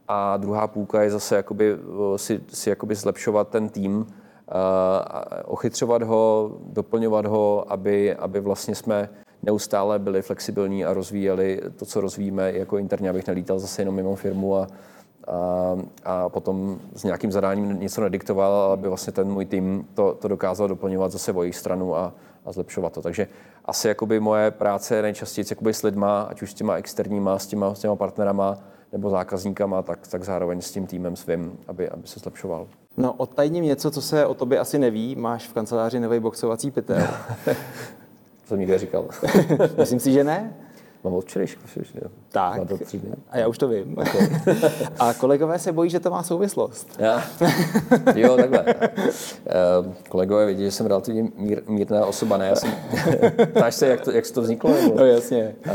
A 0.09 0.37
druhá 0.37 0.67
půlka 0.67 1.03
je 1.03 1.11
zase 1.11 1.37
jakoby, 1.37 1.77
eh, 2.15 2.19
si, 2.19 2.41
si 2.49 2.71
jakoby 2.71 2.95
zlepšovat 2.95 3.49
ten 3.49 3.69
tým, 3.69 4.07
ochytřovat 5.45 6.03
ho, 6.03 6.53
doplňovat 6.63 7.27
ho, 7.27 7.73
aby, 7.73 8.15
aby 8.15 8.41
vlastně 8.41 8.75
jsme 8.75 9.09
neustále 9.43 9.99
byli 9.99 10.23
flexibilní 10.23 10.85
a 10.85 10.93
rozvíjeli 10.93 11.61
to, 11.77 11.87
co 11.87 12.01
rozvíjíme 12.01 12.53
jako 12.53 12.79
interně, 12.79 13.11
abych 13.11 13.27
nelítal 13.27 13.59
zase 13.59 13.83
jenom 13.83 13.95
mimo 13.95 14.17
firmu 14.17 14.57
a, 14.57 14.67
a, 15.27 15.77
a 16.05 16.29
potom 16.29 16.79
s 16.95 17.05
nějakým 17.05 17.33
zadáním 17.33 17.81
něco 17.81 18.01
nediktoval, 18.01 18.53
ale 18.53 18.73
aby 18.73 18.89
vlastně 18.89 19.13
ten 19.13 19.29
můj 19.29 19.47
tým 19.47 19.89
to, 19.95 20.15
to 20.15 20.29
dokázal 20.29 20.69
doplňovat 20.69 21.13
zase 21.13 21.33
o 21.33 21.43
jejich 21.43 21.57
stranu 21.57 21.97
a, 21.97 22.13
a 22.45 22.53
zlepšovat 22.53 22.93
to. 22.93 23.03
Takže 23.03 23.29
asi 23.65 23.89
jakoby 23.89 24.21
moje 24.21 24.51
práce 24.51 24.97
je 24.97 25.03
nejčastěji 25.03 25.45
s 25.73 25.83
lidma, 25.83 26.23
ať 26.23 26.43
už 26.43 26.51
s 26.51 26.55
těma 26.55 26.77
externíma, 26.77 27.39
s 27.39 27.47
těma, 27.47 27.75
s 27.75 27.81
těma 27.81 27.97
partnerama 27.97 28.59
nebo 28.93 29.11
zákazníkama, 29.11 29.83
tak, 29.83 30.09
tak 30.09 30.25
zároveň 30.25 30.61
s 30.61 30.71
tím 30.71 30.87
týmem 30.87 31.17
svým, 31.17 31.59
aby, 31.69 31.89
aby 31.89 32.07
se 32.07 32.21
zlepšoval. 32.21 32.67
No, 33.01 33.13
odtajním 33.13 33.65
něco, 33.65 33.91
co 33.91 34.03
se 34.03 34.27
o 34.27 34.35
tobě 34.35 34.59
asi 34.59 34.79
neví. 34.79 35.17
Máš 35.17 35.49
v 35.49 35.53
kanceláři 35.53 36.01
nový 36.01 36.21
boxovací 36.21 36.71
pytel. 36.71 37.07
To 38.49 38.57
někde 38.57 38.79
říkal. 38.79 39.05
Myslím 39.79 40.01
si, 40.01 40.13
že 40.13 40.25
ne. 40.25 40.55
Mám 41.05 41.15
od 41.15 41.25
včerejšku, 41.25 41.61
Tak, 42.29 42.61
a 43.31 43.39
já 43.39 43.49
už 43.49 43.59
to 43.59 43.69
vím. 43.69 43.99
Okay. 43.99 44.29
a 44.99 45.15
kolegové 45.15 45.59
se 45.59 45.73
bojí, 45.73 45.91
že 45.91 46.01
to 46.01 46.11
má 46.11 46.23
souvislost. 46.23 46.89
Já. 46.99 47.23
Jo, 48.15 48.37
takhle. 48.37 48.65
Uh, 48.65 49.93
kolegové 50.09 50.47
vidí, 50.47 50.65
že 50.65 50.71
jsem 50.71 50.87
relativně 50.87 51.31
mír, 51.37 51.63
mírná 51.67 52.07
osoba, 52.07 52.37
ne? 52.37 52.47
Já 52.47 52.57
jsem, 52.57 52.73
ptáš 53.53 53.75
se, 53.75 53.87
jak, 53.89 54.01
to, 54.01 54.11
jak 54.11 54.31
to 54.31 54.43
vzniklo? 54.43 54.71
Nebo? 54.71 54.95
No 54.95 55.05
jasně. 55.05 55.55
Uh, 55.67 55.73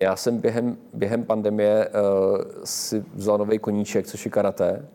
já 0.00 0.16
jsem 0.16 0.38
během, 0.38 0.76
během 0.94 1.24
pandemie 1.24 1.88
uh, 1.88 2.38
si 2.64 3.04
vzal 3.14 3.38
nový 3.38 3.58
koníček, 3.58 4.06
což 4.06 4.24
je 4.24 4.30
karate. 4.30 4.86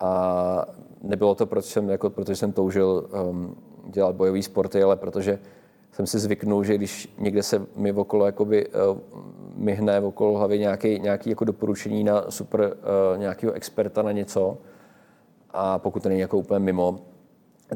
A 0.00 0.66
nebylo 1.02 1.34
to, 1.34 1.46
protože 1.46 1.68
jsem, 1.68 1.90
jako, 1.90 2.10
protože 2.10 2.36
jsem 2.36 2.52
toužil 2.52 3.08
um, 3.28 3.56
dělat 3.86 4.16
bojové 4.16 4.42
sporty, 4.42 4.82
ale 4.82 4.96
protože 4.96 5.38
jsem 5.92 6.06
si 6.06 6.18
zvyknul, 6.18 6.64
že 6.64 6.74
když 6.74 7.14
někde 7.18 7.42
se 7.42 7.66
mi 7.76 7.92
okolo 7.92 8.26
jakoby, 8.26 8.68
uh, 8.68 8.98
myhne 9.54 10.00
okolo 10.00 10.38
hlavy 10.38 10.58
nějaký, 10.58 11.00
nějaký 11.00 11.30
jako 11.30 11.44
doporučení 11.44 12.04
na 12.04 12.30
super 12.30 12.60
uh, 12.60 13.18
nějakého 13.18 13.52
experta 13.52 14.02
na 14.02 14.12
něco, 14.12 14.58
a 15.50 15.78
pokud 15.78 16.02
to 16.02 16.08
není 16.08 16.20
jako 16.20 16.38
úplně 16.38 16.58
mimo, 16.58 17.00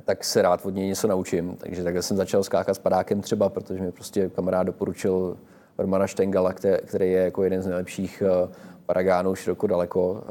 tak 0.05 0.25
se 0.25 0.43
rád 0.43 0.67
od 0.67 0.75
něj 0.75 0.87
něco 0.87 1.09
naučím. 1.09 1.57
Takže 1.57 1.85
takhle 1.85 2.03
jsem 2.03 2.17
začal 2.17 2.43
skákat 2.43 2.77
s 2.77 2.79
padákem 2.79 3.21
třeba, 3.21 3.49
protože 3.49 3.83
mi 3.83 3.93
prostě 3.93 4.29
kamarád 4.29 4.67
doporučil 4.67 5.37
Romana 5.79 6.07
Štengala, 6.07 6.53
který 6.85 7.13
je 7.13 7.23
jako 7.23 7.45
jeden 7.45 7.63
z 7.63 7.67
nejlepších 7.67 8.23
uh, 8.27 8.53
paragánů 8.87 9.35
široko 9.35 9.67
daleko. 9.67 10.25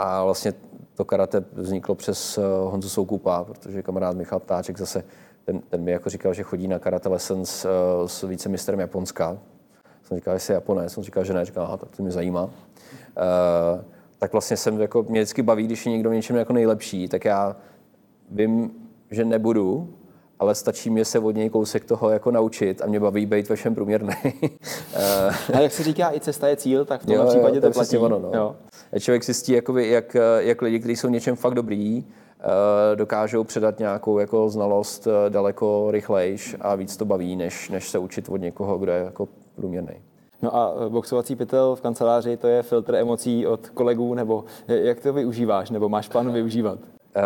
A 0.00 0.24
vlastně 0.24 0.54
to 0.94 1.04
karate 1.04 1.44
vzniklo 1.52 1.94
přes 1.94 2.38
uh, 2.38 2.44
Honzu 2.70 2.88
Soukupa, 2.88 3.44
protože 3.44 3.82
kamarád 3.82 4.16
Michal 4.16 4.40
Ptáček 4.40 4.78
zase 4.78 5.04
ten, 5.44 5.60
ten 5.60 5.82
mi 5.82 5.90
jako 5.90 6.10
říkal, 6.10 6.34
že 6.34 6.42
chodí 6.42 6.68
na 6.68 6.78
karate 6.78 7.08
lessons 7.08 7.64
uh, 7.64 7.70
s 8.06 8.22
vicemistrem 8.22 8.80
Japonska. 8.80 9.38
Jsem 10.02 10.16
říkal, 10.16 10.34
jestli 10.34 10.52
je 10.52 10.54
Japonec, 10.54 10.92
jsem 10.92 11.02
říkal, 11.02 11.24
že 11.24 11.34
ne, 11.34 11.44
říkal, 11.44 11.78
tak 11.78 11.96
to 11.96 12.02
mě 12.02 12.12
zajímá. 12.12 12.44
Uh, 12.44 12.50
tak 14.18 14.32
vlastně 14.32 14.56
jsem 14.56 14.80
jako, 14.80 15.02
mě 15.02 15.20
vždycky 15.20 15.42
baví, 15.42 15.66
když 15.66 15.86
je 15.86 15.92
někdo 15.92 16.10
v 16.10 16.14
něčem 16.14 16.36
jako 16.36 16.52
nejlepší, 16.52 17.08
tak 17.08 17.24
já 17.24 17.56
vím, 18.30 18.70
že 19.10 19.24
nebudu, 19.24 19.94
ale 20.38 20.54
stačí 20.54 20.90
mě 20.90 21.04
se 21.04 21.18
od 21.18 21.36
něj 21.36 21.50
kousek 21.50 21.84
toho 21.84 22.10
jako 22.10 22.30
naučit 22.30 22.82
a 22.82 22.86
mě 22.86 23.00
baví 23.00 23.26
být 23.26 23.48
ve 23.48 23.56
všem 23.56 23.74
průměrný. 23.74 24.14
a 25.54 25.60
jak 25.60 25.72
se 25.72 25.82
říká, 25.82 26.14
i 26.14 26.20
cesta 26.20 26.48
je 26.48 26.56
cíl, 26.56 26.84
tak 26.84 27.02
v 27.02 27.06
tomhle 27.06 27.26
případě 27.26 27.56
jo, 27.56 27.60
to, 27.60 27.66
to 27.66 27.72
platí. 27.72 27.96
Ono, 27.96 28.18
no. 28.18 28.30
jo. 28.34 28.56
Člověk 29.00 29.24
zjistí, 29.24 29.52
jakoby, 29.52 29.88
jak, 29.88 30.16
jak 30.38 30.62
lidi, 30.62 30.78
kteří 30.78 30.96
jsou 30.96 31.08
něčem 31.08 31.36
fakt 31.36 31.54
dobrý, 31.54 32.04
dokážou 32.94 33.44
předat 33.44 33.78
nějakou 33.78 34.18
jako 34.18 34.48
znalost 34.50 35.08
daleko 35.28 35.90
rychlejš 35.90 36.56
a 36.60 36.74
víc 36.74 36.96
to 36.96 37.04
baví, 37.04 37.36
než, 37.36 37.70
než 37.70 37.88
se 37.88 37.98
učit 37.98 38.28
od 38.28 38.36
někoho, 38.36 38.78
kdo 38.78 38.92
je 38.92 39.04
jako 39.04 39.28
průměrný. 39.56 39.94
No 40.42 40.56
a 40.56 40.88
boxovací 40.88 41.36
pytel 41.36 41.76
v 41.76 41.80
kanceláři, 41.80 42.36
to 42.36 42.46
je 42.46 42.62
filtr 42.62 42.94
emocí 42.94 43.46
od 43.46 43.68
kolegů, 43.68 44.14
nebo 44.14 44.44
jak 44.68 45.00
to 45.00 45.12
využíváš, 45.12 45.70
nebo 45.70 45.88
máš 45.88 46.08
plán 46.08 46.32
využívat? 46.32 46.78
Eh, 47.16 47.20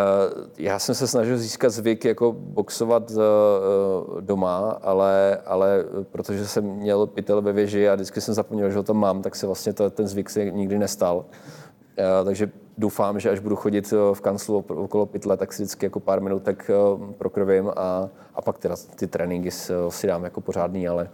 já 0.57 0.79
jsem 0.79 0.95
se 0.95 1.07
snažil 1.07 1.37
získat 1.37 1.69
zvyk 1.69 2.05
jako 2.05 2.31
boxovat 2.37 3.11
eh, 3.11 3.15
doma, 4.21 4.79
ale, 4.81 5.37
ale 5.45 5.85
protože 6.11 6.47
jsem 6.47 6.63
měl 6.63 7.07
pytel 7.07 7.41
ve 7.41 7.53
věži 7.53 7.89
a 7.89 7.95
vždycky 7.95 8.21
jsem 8.21 8.33
zapomněl, 8.33 8.69
že 8.69 8.77
ho 8.77 8.83
tam 8.83 8.97
mám, 8.97 9.21
tak 9.21 9.35
se 9.35 9.45
vlastně 9.45 9.73
to, 9.73 9.89
ten 9.89 10.07
zvyk 10.07 10.29
se 10.29 10.51
nikdy 10.51 10.79
nestal. 10.79 11.25
Eh, 11.97 12.25
takže 12.25 12.51
doufám, 12.77 13.19
že 13.19 13.29
až 13.29 13.39
budu 13.39 13.55
chodit 13.55 13.91
v 14.13 14.21
kanclu 14.21 14.57
okolo 14.57 15.05
pytle, 15.05 15.37
tak 15.37 15.53
si 15.53 15.63
vždycky 15.63 15.85
jako 15.85 15.99
pár 15.99 16.21
minut 16.21 16.43
tak 16.43 16.71
prokrvím 17.17 17.69
a, 17.75 18.09
a 18.35 18.41
pak 18.41 18.57
teda 18.57 18.75
ty 18.95 19.07
tréninky 19.07 19.51
si 19.89 20.07
dám 20.07 20.23
jako 20.23 20.41
pořádný, 20.41 20.87
ale 20.87 21.09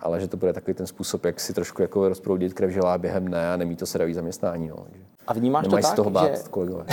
ale 0.00 0.20
že 0.20 0.28
to 0.28 0.36
bude 0.36 0.52
takový 0.52 0.74
ten 0.74 0.86
způsob, 0.86 1.24
jak 1.24 1.40
si 1.40 1.54
trošku 1.54 1.82
jako 1.82 2.08
rozproudit 2.08 2.54
krev 2.54 2.70
žilá 2.70 2.98
během 2.98 3.24
dne 3.24 3.52
a 3.52 3.56
nemí 3.56 3.76
to 3.76 3.86
sedavý 3.86 4.14
zaměstnání. 4.14 4.68
No. 4.68 4.86
A 5.28 5.32
vnímáš 5.32 5.64
to 5.64 5.70
tak, 5.70 5.84
z 5.84 5.92
toho 5.92 6.10
bát, 6.10 6.36
že... 6.36 6.42
kolegové. 6.50 6.84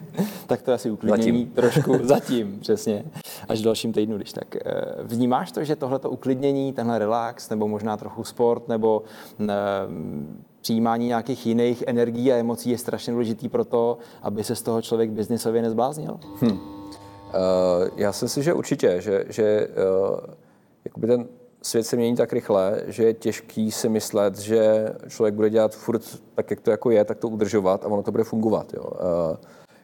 tak 0.46 0.62
to 0.62 0.72
asi 0.72 0.90
uklidnění 0.90 1.38
zatím. 1.38 1.50
trošku 1.54 1.98
zatím, 2.02 2.60
přesně, 2.60 3.04
až 3.48 3.60
v 3.60 3.64
dalším 3.64 3.92
týdnu, 3.92 4.16
když 4.16 4.32
tak. 4.32 4.56
Eh, 4.56 4.60
vnímáš 5.02 5.52
to, 5.52 5.64
že 5.64 5.76
tohleto 5.76 6.10
uklidnění, 6.10 6.72
tenhle 6.72 6.98
relax, 6.98 7.50
nebo 7.50 7.68
možná 7.68 7.96
trochu 7.96 8.24
sport, 8.24 8.68
nebo 8.68 9.02
ne, 9.38 9.54
eh, 9.54 10.44
přijímání 10.60 11.06
nějakých 11.06 11.46
jiných 11.46 11.84
energií 11.86 12.32
a 12.32 12.36
emocí 12.36 12.70
je 12.70 12.78
strašně 12.78 13.12
důležitý 13.12 13.48
pro 13.48 13.64
to, 13.64 13.98
aby 14.22 14.44
se 14.44 14.56
z 14.56 14.62
toho 14.62 14.82
člověk 14.82 15.10
biznisově 15.10 15.62
nezbláznil? 15.62 16.20
Hm. 16.42 16.48
Uh, 16.48 16.58
já 17.96 18.12
si 18.12 18.24
myslím, 18.24 18.44
že 18.44 18.52
určitě, 18.52 19.00
že, 19.00 19.24
že 19.28 19.68
uh, 19.68 20.18
jakoby 20.84 21.06
ten 21.06 21.26
svět 21.64 21.84
se 21.84 21.96
mění 21.96 22.16
tak 22.16 22.32
rychle, 22.32 22.82
že 22.86 23.04
je 23.04 23.14
těžký 23.14 23.72
si 23.72 23.88
myslet, 23.88 24.38
že 24.38 24.88
člověk 25.08 25.34
bude 25.34 25.50
dělat 25.50 25.74
furt 25.74 26.02
tak, 26.34 26.50
jak 26.50 26.60
to 26.60 26.70
jako 26.70 26.90
je, 26.90 27.04
tak 27.04 27.18
to 27.18 27.28
udržovat 27.28 27.84
a 27.84 27.88
ono 27.88 28.02
to 28.02 28.10
bude 28.10 28.24
fungovat. 28.24 28.74
Jo. 28.74 28.84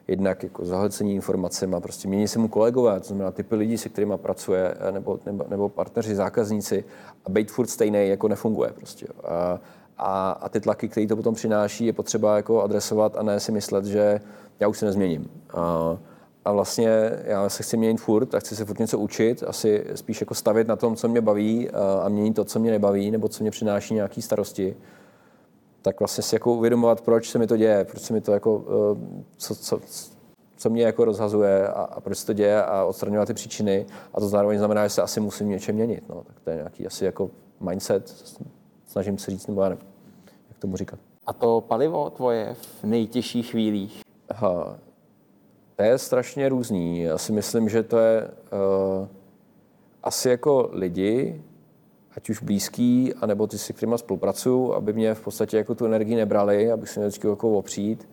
Jednak 0.07 0.43
jako 0.43 0.65
zahlcení 0.65 1.15
informacemi, 1.15 1.75
prostě 1.81 2.07
mění 2.07 2.27
se 2.27 2.39
mu 2.39 2.47
kolegové, 2.47 2.99
to 2.99 3.05
znamená 3.05 3.31
typy 3.31 3.55
lidí, 3.55 3.77
se 3.77 3.89
kterými 3.89 4.13
pracuje, 4.17 4.73
eh, 4.79 4.91
nebo, 4.91 5.19
nebo, 5.25 5.45
nebo 5.49 5.69
partneři, 5.69 6.15
zákazníci 6.15 6.83
a 7.25 7.29
být 7.29 7.51
furt 7.51 7.67
stejný 7.67 8.07
jako 8.07 8.27
nefunguje 8.27 8.71
prostě. 8.75 9.07
A, 9.23 9.59
a, 9.97 10.31
a 10.31 10.49
ty 10.49 10.59
tlaky, 10.59 10.89
které 10.89 11.07
to 11.07 11.15
potom 11.15 11.35
přináší, 11.35 11.85
je 11.85 11.93
potřeba 11.93 12.35
jako 12.35 12.63
adresovat 12.63 13.15
a 13.15 13.23
ne 13.23 13.39
si 13.39 13.51
myslet, 13.51 13.85
že 13.85 14.21
já 14.59 14.67
už 14.67 14.77
se 14.77 14.85
nezměním. 14.85 15.31
A, 15.53 15.97
a 16.45 16.51
vlastně 16.51 17.11
já 17.23 17.49
se 17.49 17.63
chci 17.63 17.77
měnit 17.77 18.01
furt 18.01 18.35
a 18.35 18.39
chci 18.39 18.55
se 18.55 18.65
furt 18.65 18.79
něco 18.79 18.99
učit, 18.99 19.43
asi 19.47 19.85
spíš 19.95 20.21
jako 20.21 20.35
stavit 20.35 20.67
na 20.67 20.75
tom, 20.75 20.95
co 20.95 21.07
mě 21.07 21.21
baví 21.21 21.69
a 22.03 22.09
měnit 22.09 22.33
to, 22.33 22.45
co 22.45 22.59
mě 22.59 22.71
nebaví, 22.71 23.11
nebo 23.11 23.27
co 23.27 23.43
mě 23.43 23.51
přináší 23.51 23.93
nějaké 23.93 24.21
starosti. 24.21 24.75
Tak 25.81 25.99
vlastně 25.99 26.21
si 26.23 26.35
jako 26.35 26.53
uvědomovat, 26.53 27.01
proč 27.01 27.29
se 27.29 27.39
mi 27.39 27.47
to 27.47 27.57
děje, 27.57 27.85
proč 27.85 28.01
se 28.01 28.13
mi 28.13 28.21
to 28.21 28.31
jako, 28.31 28.65
eh, 28.67 29.23
co, 29.37 29.55
co, 29.55 29.79
co 30.57 30.69
mě 30.69 30.83
jako 30.83 31.05
rozhazuje 31.05 31.67
a, 31.67 31.81
a 31.81 31.99
proč 31.99 32.17
se 32.17 32.25
to 32.25 32.33
děje 32.33 32.63
a 32.63 32.83
odstraňovat 32.83 33.27
ty 33.27 33.33
příčiny. 33.33 33.85
A 34.13 34.19
to 34.19 34.27
zároveň 34.27 34.57
znamená, 34.57 34.85
že 34.85 34.89
se 34.89 35.01
asi 35.01 35.19
musím 35.19 35.49
něčem 35.49 35.75
měnit. 35.75 36.09
No. 36.09 36.23
Tak 36.27 36.39
to 36.43 36.49
je 36.49 36.55
nějaký 36.55 36.87
asi 36.87 37.05
jako 37.05 37.29
mindset, 37.59 38.09
snažím 38.87 39.17
se 39.17 39.31
říct, 39.31 39.47
nebo 39.47 39.63
já 39.63 39.69
nevím, 39.69 39.85
jak 40.49 40.57
tomu 40.57 40.77
říkat. 40.77 40.99
A 41.27 41.33
to 41.33 41.61
palivo 41.61 42.09
tvoje 42.09 42.55
v 42.81 42.83
nejtěžších 42.83 43.51
chvílích? 43.51 44.01
Aha, 44.29 44.77
to 45.75 45.83
je 45.83 45.97
strašně 45.97 46.49
různý. 46.49 47.01
Já 47.01 47.17
si 47.17 47.31
myslím, 47.31 47.69
že 47.69 47.83
to 47.83 47.99
je 47.99 48.21
uh, 48.23 49.07
asi 50.03 50.29
jako 50.29 50.69
lidi, 50.73 51.41
ať 52.17 52.29
už 52.29 52.43
blízký, 52.43 53.13
anebo 53.21 53.47
ty, 53.47 53.57
si 53.57 53.73
kterými 53.73 53.97
spolupracuju, 53.97 54.73
aby 54.73 54.93
mě 54.93 55.13
v 55.13 55.21
podstatě 55.21 55.57
jako 55.57 55.75
tu 55.75 55.85
energii 55.85 56.15
nebrali, 56.15 56.71
abych 56.71 56.89
se 56.89 56.99
měl 56.99 57.09
vždycky 57.09 57.27
jako 57.27 57.51
opřít. 57.51 58.09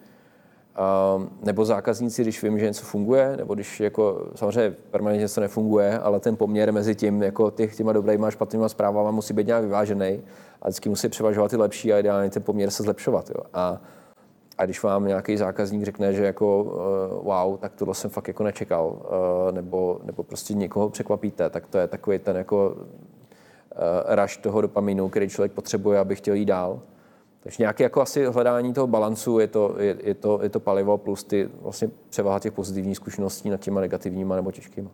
Uh, 1.16 1.24
nebo 1.44 1.64
zákazníci, 1.64 2.22
když 2.22 2.42
vím, 2.42 2.58
že 2.58 2.66
něco 2.66 2.84
funguje, 2.84 3.36
nebo 3.36 3.54
když 3.54 3.80
jako, 3.80 4.28
samozřejmě 4.34 4.76
permanentně 4.90 5.22
něco 5.22 5.40
nefunguje, 5.40 5.98
ale 5.98 6.20
ten 6.20 6.36
poměr 6.36 6.72
mezi 6.72 6.94
tím, 6.94 7.22
jako 7.22 7.50
těch, 7.50 7.76
těma 7.76 7.92
dobrýma 7.92 8.28
a 8.28 8.30
špatnýma 8.30 8.68
zprávama 8.68 9.10
musí 9.10 9.34
být 9.34 9.46
nějak 9.46 9.64
vyvážený 9.64 10.22
a 10.62 10.68
vždycky 10.68 10.88
musí 10.88 11.08
převažovat 11.08 11.50
ty 11.50 11.56
lepší 11.56 11.92
a 11.92 11.98
ideálně 11.98 12.30
ten 12.30 12.42
poměr 12.42 12.70
se 12.70 12.82
zlepšovat. 12.82 13.30
Jo. 13.30 13.42
A 13.54 13.80
a 14.58 14.64
když 14.64 14.82
vám 14.82 15.04
nějaký 15.04 15.36
zákazník 15.36 15.84
řekne, 15.84 16.12
že 16.12 16.24
jako 16.24 16.62
uh, 16.62 16.72
wow, 17.24 17.58
tak 17.58 17.72
tohle 17.74 17.94
jsem 17.94 18.10
fakt 18.10 18.28
jako 18.28 18.44
nečekal, 18.44 18.86
uh, 18.86 19.54
nebo, 19.54 20.00
nebo 20.04 20.22
prostě 20.22 20.54
někoho 20.54 20.90
překvapíte, 20.90 21.50
tak 21.50 21.66
to 21.66 21.78
je 21.78 21.86
takový 21.86 22.18
ten 22.18 22.36
jako 22.36 22.70
uh, 22.70 22.82
raš 24.04 24.36
toho 24.36 24.60
dopaminu, 24.60 25.08
který 25.08 25.28
člověk 25.28 25.52
potřebuje, 25.52 25.98
aby 25.98 26.16
chtěl 26.16 26.34
jít 26.34 26.44
dál. 26.44 26.80
Takže 27.40 27.56
nějaké 27.62 27.84
jako 27.84 28.00
asi 28.00 28.26
hledání 28.26 28.72
toho 28.72 28.86
balancu 28.86 29.38
je 29.38 29.46
to, 29.46 29.74
je, 29.78 29.96
je, 30.02 30.14
to, 30.14 30.40
je 30.42 30.48
to 30.48 30.60
palivo 30.60 30.98
plus 30.98 31.24
ty 31.24 31.48
vlastně 31.62 31.90
převaha 32.08 32.38
těch 32.38 32.52
pozitivních 32.52 32.96
zkušeností 32.96 33.50
nad 33.50 33.60
těma 33.60 33.80
negativníma 33.80 34.36
nebo 34.36 34.52
těžkýma. 34.52 34.90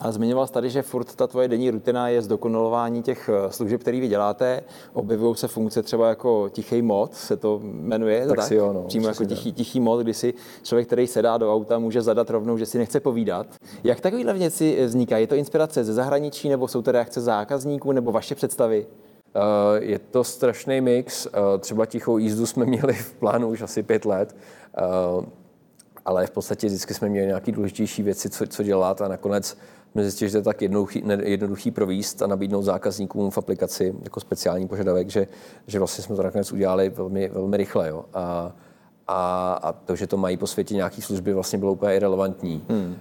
A 0.00 0.12
zmiňoval 0.12 0.46
jsi 0.46 0.52
tady, 0.52 0.70
že 0.70 0.82
furt 0.82 1.14
ta 1.14 1.26
tvoje 1.26 1.48
denní 1.48 1.70
rutina 1.70 2.08
je 2.08 2.22
zdokonalování 2.22 3.02
těch 3.02 3.30
eh, 3.32 3.52
služeb, 3.52 3.80
které 3.80 4.00
vy 4.00 4.08
děláte. 4.08 4.62
Objevují 4.92 5.36
se 5.36 5.48
funkce 5.48 5.82
třeba 5.82 6.08
jako 6.08 6.48
tichý 6.48 6.82
mod, 6.82 7.14
se 7.14 7.36
to 7.36 7.60
jmenuje. 7.62 8.26
Tak, 8.26 8.36
tak? 8.36 8.46
si 8.46 8.54
jo, 8.54 8.72
no, 8.72 8.82
Přímo 8.82 9.08
jako 9.08 9.24
tichý, 9.24 9.52
tichý 9.52 9.80
mod, 9.80 10.02
kdy 10.02 10.14
si 10.14 10.34
člověk, 10.62 10.86
který 10.86 11.06
sedá 11.06 11.38
do 11.38 11.54
auta, 11.54 11.78
může 11.78 12.02
zadat 12.02 12.30
rovnou, 12.30 12.58
že 12.58 12.66
si 12.66 12.78
nechce 12.78 13.00
povídat. 13.00 13.46
Jak 13.84 14.00
takovýhle 14.00 14.32
věci 14.32 14.84
vznikají? 14.86 15.22
Je 15.22 15.26
to 15.26 15.34
inspirace 15.34 15.84
ze 15.84 15.94
zahraničí, 15.94 16.48
nebo 16.48 16.68
jsou 16.68 16.82
to 16.82 16.92
reakce 16.92 17.20
zákazníků, 17.20 17.92
nebo 17.92 18.12
vaše 18.12 18.34
představy? 18.34 18.86
Uh, 19.36 19.42
je 19.82 19.98
to 19.98 20.24
strašný 20.24 20.80
mix. 20.80 21.26
Třeba 21.58 21.86
tichou 21.86 22.18
jízdu 22.18 22.46
jsme 22.46 22.64
měli 22.66 22.92
v 22.92 23.14
plánu 23.14 23.48
už 23.48 23.62
asi 23.62 23.82
pět 23.82 24.04
let. 24.04 24.36
Ale 26.06 26.26
v 26.26 26.30
podstatě 26.30 26.66
vždycky 26.66 26.94
jsme 26.94 27.08
měli 27.08 27.26
nějaké 27.26 27.52
důležitější 27.52 28.02
věci, 28.02 28.30
co, 28.30 28.46
co 28.46 28.62
dělat 28.62 29.00
a 29.00 29.08
nakonec 29.08 29.56
jsme 29.92 30.02
zjistili, 30.02 30.28
že 30.28 30.32
to 30.32 30.38
je 30.38 30.42
tak 30.42 30.62
jednoduchý, 30.62 31.02
jednoduchý 31.22 31.70
províst 31.70 32.22
a 32.22 32.26
nabídnout 32.26 32.62
zákazníkům 32.62 33.30
v 33.30 33.38
aplikaci 33.38 33.94
jako 34.02 34.20
speciální 34.20 34.68
požadavek, 34.68 35.10
že, 35.10 35.26
že 35.66 35.78
vlastně 35.78 36.04
jsme 36.04 36.16
to 36.16 36.22
nakonec 36.22 36.52
udělali 36.52 36.88
velmi, 36.88 37.28
velmi 37.28 37.56
rychle. 37.56 37.88
Jo. 37.88 38.04
A, 38.14 38.52
a, 39.08 39.52
a 39.62 39.72
to, 39.72 39.96
že 39.96 40.06
to 40.06 40.16
mají 40.16 40.36
po 40.36 40.46
světě 40.46 40.74
nějaké 40.74 41.02
služby, 41.02 41.32
vlastně 41.32 41.58
bylo 41.58 41.72
úplně 41.72 41.96
irrelevantní. 41.96 42.64
Hmm. 42.68 42.96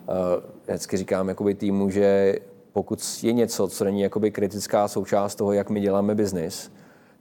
Vždycky 0.67 0.97
říkám 0.97 1.29
jakoby 1.29 1.53
týmu, 1.53 1.89
že 1.89 2.35
pokud 2.73 3.19
je 3.23 3.33
něco, 3.33 3.67
co 3.67 3.83
není 3.83 4.01
jakoby 4.01 4.31
kritická 4.31 4.87
součást 4.87 5.35
toho, 5.35 5.53
jak 5.53 5.69
my 5.69 5.79
děláme 5.79 6.15
biznis, 6.15 6.71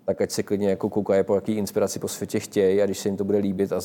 tak 0.04 0.20
ať 0.20 0.30
se 0.30 0.42
klidně 0.42 0.70
jako 0.70 0.90
koukají, 0.90 1.24
po 1.24 1.34
jaký 1.34 1.52
inspiraci 1.52 1.98
po 1.98 2.08
světě 2.08 2.40
chtějí 2.40 2.82
a 2.82 2.84
když 2.84 2.98
se 2.98 3.08
jim 3.08 3.16
to 3.16 3.24
bude 3.24 3.38
líbit 3.38 3.72
a 3.72 3.80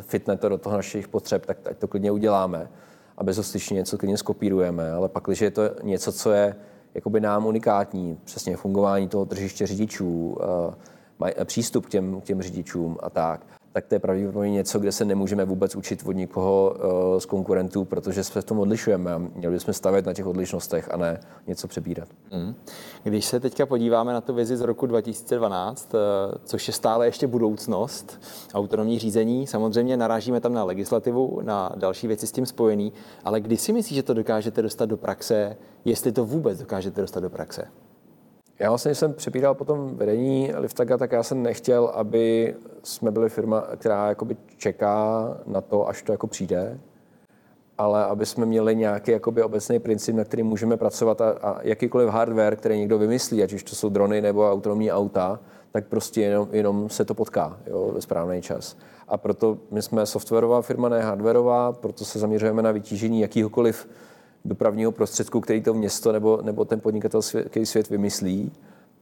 fitne 0.00 0.36
to 0.36 0.48
do 0.48 0.58
toho 0.58 0.76
našich 0.76 1.08
potřeb, 1.08 1.46
tak 1.46 1.58
ať 1.70 1.78
to 1.78 1.88
klidně 1.88 2.10
uděláme 2.10 2.70
a 3.16 3.24
bezostyčně 3.24 3.74
něco 3.74 3.98
klidně 3.98 4.18
skopírujeme. 4.18 4.92
Ale 4.92 5.08
pak, 5.08 5.24
když 5.26 5.40
je 5.40 5.50
to 5.50 5.62
něco, 5.82 6.12
co 6.12 6.32
je 6.32 6.56
jakoby 6.94 7.20
nám 7.20 7.46
unikátní, 7.46 8.18
přesně 8.24 8.56
fungování 8.56 9.08
toho 9.08 9.26
tržiště 9.26 9.66
řidičů, 9.66 10.36
uh, 11.20 11.44
přístup 11.44 11.86
k 11.86 11.90
těm, 11.90 12.20
k 12.20 12.24
těm 12.24 12.42
řidičům 12.42 12.98
a 13.02 13.10
tak, 13.10 13.46
tak 13.78 13.86
to 13.86 13.94
je 13.94 13.98
pravděpodobně 13.98 14.50
něco, 14.50 14.78
kde 14.78 14.92
se 14.92 15.04
nemůžeme 15.04 15.44
vůbec 15.44 15.76
učit 15.76 16.02
od 16.06 16.12
nikoho 16.12 16.76
uh, 16.76 17.18
z 17.18 17.26
konkurentů, 17.26 17.84
protože 17.84 18.24
se 18.24 18.40
v 18.40 18.44
tom 18.44 18.58
odlišujeme 18.58 19.18
měli 19.18 19.54
bychom 19.54 19.74
stavět 19.74 20.06
na 20.06 20.14
těch 20.14 20.26
odlišnostech 20.26 20.94
a 20.94 20.96
ne 20.96 21.20
něco 21.46 21.68
přebírat. 21.68 22.08
Mm. 22.32 22.54
Když 23.02 23.24
se 23.24 23.40
teďka 23.40 23.66
podíváme 23.66 24.12
na 24.12 24.20
tu 24.20 24.34
vizi 24.34 24.56
z 24.56 24.60
roku 24.60 24.86
2012, 24.86 25.94
uh, 25.94 26.00
eh, 26.00 26.38
což 26.44 26.68
je 26.68 26.74
stále 26.74 27.06
ještě 27.06 27.26
budoucnost, 27.26 28.20
autonomní 28.54 28.98
řízení, 28.98 29.46
samozřejmě 29.46 29.96
narážíme 29.96 30.40
tam 30.40 30.52
na 30.52 30.64
legislativu, 30.64 31.40
na 31.42 31.72
další 31.76 32.06
věci 32.06 32.26
s 32.26 32.32
tím 32.32 32.46
spojený, 32.46 32.92
ale 33.24 33.40
kdy 33.40 33.56
si 33.56 33.72
myslíš, 33.72 33.96
že 33.96 34.02
to 34.02 34.14
dokážete 34.14 34.62
dostat 34.62 34.86
do 34.86 34.96
praxe, 34.96 35.56
jestli 35.84 36.12
to 36.12 36.24
vůbec 36.24 36.58
dokážete 36.58 37.00
dostat 37.00 37.20
do 37.20 37.30
praxe? 37.30 37.64
Já 38.60 38.68
vlastně, 38.68 38.94
jsem 38.94 39.14
přepíral 39.14 39.54
potom 39.54 39.96
vedení 39.96 40.52
Liftaga, 40.56 40.96
tak 40.96 41.12
já 41.12 41.22
jsem 41.22 41.42
nechtěl, 41.42 41.84
aby 41.94 42.54
jsme 42.82 43.10
byli 43.10 43.28
firma, 43.28 43.60
která 43.76 44.08
jakoby 44.08 44.36
čeká 44.56 45.28
na 45.46 45.60
to, 45.60 45.88
až 45.88 46.02
to 46.02 46.12
jako 46.12 46.26
přijde, 46.26 46.80
ale 47.78 48.04
aby 48.04 48.26
jsme 48.26 48.46
měli 48.46 48.76
nějaký 48.76 49.10
jakoby 49.10 49.42
obecný 49.42 49.78
princip, 49.78 50.16
na 50.16 50.24
který 50.24 50.42
můžeme 50.42 50.76
pracovat 50.76 51.20
a, 51.20 51.30
a 51.30 51.62
jakýkoliv 51.62 52.08
hardware, 52.08 52.56
který 52.56 52.78
někdo 52.78 52.98
vymyslí, 52.98 53.42
ať 53.42 53.52
už 53.52 53.62
to 53.62 53.76
jsou 53.76 53.88
drony 53.88 54.20
nebo 54.20 54.52
autonomní 54.52 54.92
auta, 54.92 55.40
tak 55.72 55.86
prostě 55.86 56.20
jenom, 56.22 56.48
jenom 56.52 56.88
se 56.88 57.04
to 57.04 57.14
potká 57.14 57.58
jo, 57.66 57.90
ve 57.94 58.00
správný 58.00 58.42
čas. 58.42 58.76
A 59.08 59.16
proto 59.16 59.58
my 59.70 59.82
jsme 59.82 60.06
softwarová 60.06 60.62
firma, 60.62 60.88
ne 60.88 61.00
hardwareová, 61.00 61.72
proto 61.72 62.04
se 62.04 62.18
zaměřujeme 62.18 62.62
na 62.62 62.72
vytížení 62.72 63.20
jakýhokoliv 63.20 63.88
dopravního 64.44 64.92
prostředku, 64.92 65.40
který 65.40 65.62
to 65.62 65.74
město 65.74 66.12
nebo, 66.12 66.40
nebo 66.42 66.64
ten 66.64 66.80
podnikatel 66.80 67.20
který 67.46 67.66
svět 67.66 67.90
vymyslí. 67.90 68.52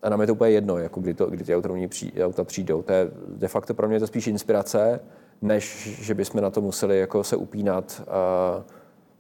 A 0.03 0.09
nám 0.09 0.21
je 0.21 0.27
to 0.27 0.33
úplně 0.33 0.51
jedno, 0.51 0.79
jako 0.79 1.01
kdy, 1.01 1.15
to, 1.15 1.27
kdy 1.27 1.45
ty 1.45 1.57
autonomní 1.57 1.89
pří, 1.89 2.13
auta 2.23 2.45
přijdou. 2.45 2.83
To 2.83 2.93
je 2.93 3.11
de 3.29 3.49
facto 3.49 3.75
pro 3.75 3.89
mě 3.89 4.01
to 4.01 4.07
spíš 4.07 4.27
inspirace, 4.27 5.01
než 5.43 5.89
že 6.03 6.15
bychom 6.15 6.41
na 6.41 6.51
to 6.51 6.61
museli 6.61 6.99
jako 6.99 7.25
se 7.25 7.37
upínat. 7.37 8.03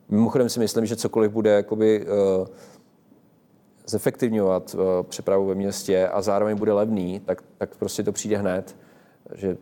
Mimochodem 0.09 0.49
si 0.49 0.61
myslím, 0.61 0.87
že 0.87 0.97
cokoliv 0.97 1.33
bude 1.33 1.51
jakoby, 1.51 2.07
uh, 2.07 2.47
zefektivňovat 3.87 4.75
uh, 4.75 4.81
přepravu 5.03 5.47
ve 5.47 5.55
městě 5.55 6.09
a 6.09 6.23
zároveň 6.23 6.57
bude 6.57 6.73
levný, 6.73 7.21
tak, 7.21 7.43
tak 7.59 7.77
prostě 7.77 8.03
to 8.03 8.13
přijde 8.13 8.37
hned. 8.37 8.77
Že 9.35 9.57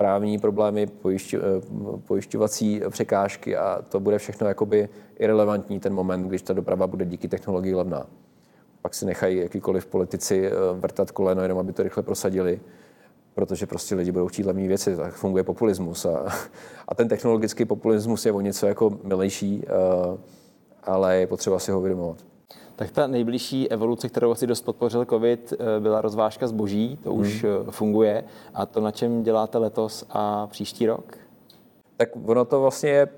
právní 0.00 0.38
problémy, 0.38 0.86
pojišťo, 0.86 1.38
uh, 1.38 2.00
pojišťovací 2.00 2.80
překážky 2.90 3.56
a 3.56 3.82
to 3.88 4.00
bude 4.00 4.18
všechno 4.18 4.48
jakoby 4.48 4.88
irrelevantní 5.18 5.80
ten 5.80 5.94
moment, 5.94 6.28
když 6.28 6.42
ta 6.42 6.52
doprava 6.52 6.86
bude 6.86 7.04
díky 7.04 7.28
technologii 7.28 7.74
levná. 7.74 8.06
Pak 8.82 8.94
si 8.94 9.06
nechají 9.06 9.36
jakýkoliv 9.36 9.86
politici 9.86 10.50
vrtat 10.72 11.10
koleno, 11.10 11.42
jenom 11.42 11.58
aby 11.58 11.72
to 11.72 11.82
rychle 11.82 12.02
prosadili 12.02 12.60
protože 13.34 13.66
prostě 13.66 13.94
lidi 13.94 14.12
budou 14.12 14.28
chtít 14.28 14.46
levné 14.46 14.68
věci, 14.68 14.96
tak 14.96 15.14
funguje 15.14 15.44
populismus. 15.44 16.04
A, 16.04 16.26
a 16.88 16.94
ten 16.94 17.08
technologický 17.08 17.64
populismus 17.64 18.26
je 18.26 18.32
o 18.32 18.40
něco 18.40 18.66
jako 18.66 18.98
milejší, 19.04 19.64
uh, 19.64 20.18
ale 20.82 21.16
je 21.16 21.26
potřeba 21.26 21.58
si 21.58 21.70
ho 21.72 21.78
uvědomovat. 21.78 22.29
Tak 22.80 22.90
ta 22.90 23.06
nejbližší 23.06 23.70
evoluce, 23.70 24.08
kterou 24.08 24.30
asi 24.30 24.46
dost 24.46 24.62
podpořil 24.62 25.04
COVID, 25.04 25.52
eh, 25.52 25.80
byla 25.80 26.00
rozvážka 26.00 26.46
zboží, 26.46 26.98
to 27.02 27.12
už 27.12 27.44
hmm. 27.44 27.52
Eh, 27.68 27.70
funguje. 27.70 28.24
A 28.54 28.66
to, 28.66 28.80
na 28.80 28.90
čem 28.90 29.22
děláte 29.22 29.58
letos 29.58 30.04
a 30.10 30.46
příští 30.46 30.86
rok? 30.86 31.18
Tak 31.96 32.08
ono 32.26 32.44
to 32.44 32.60
vlastně 32.60 32.90
je, 32.90 33.08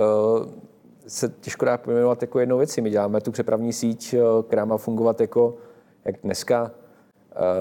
uh, 0.00 0.46
se 1.06 1.28
těžko 1.40 1.64
dá 1.64 1.78
pojmenovat 1.78 2.22
jako 2.22 2.40
jednou 2.40 2.58
věci. 2.58 2.80
My 2.80 2.90
děláme 2.90 3.20
tu 3.20 3.32
přepravní 3.32 3.72
síť, 3.72 4.14
která 4.46 4.64
má 4.64 4.76
fungovat 4.76 5.20
jako, 5.20 5.54
jak 6.04 6.14
dneska 6.22 6.70
Eh, 6.70 6.83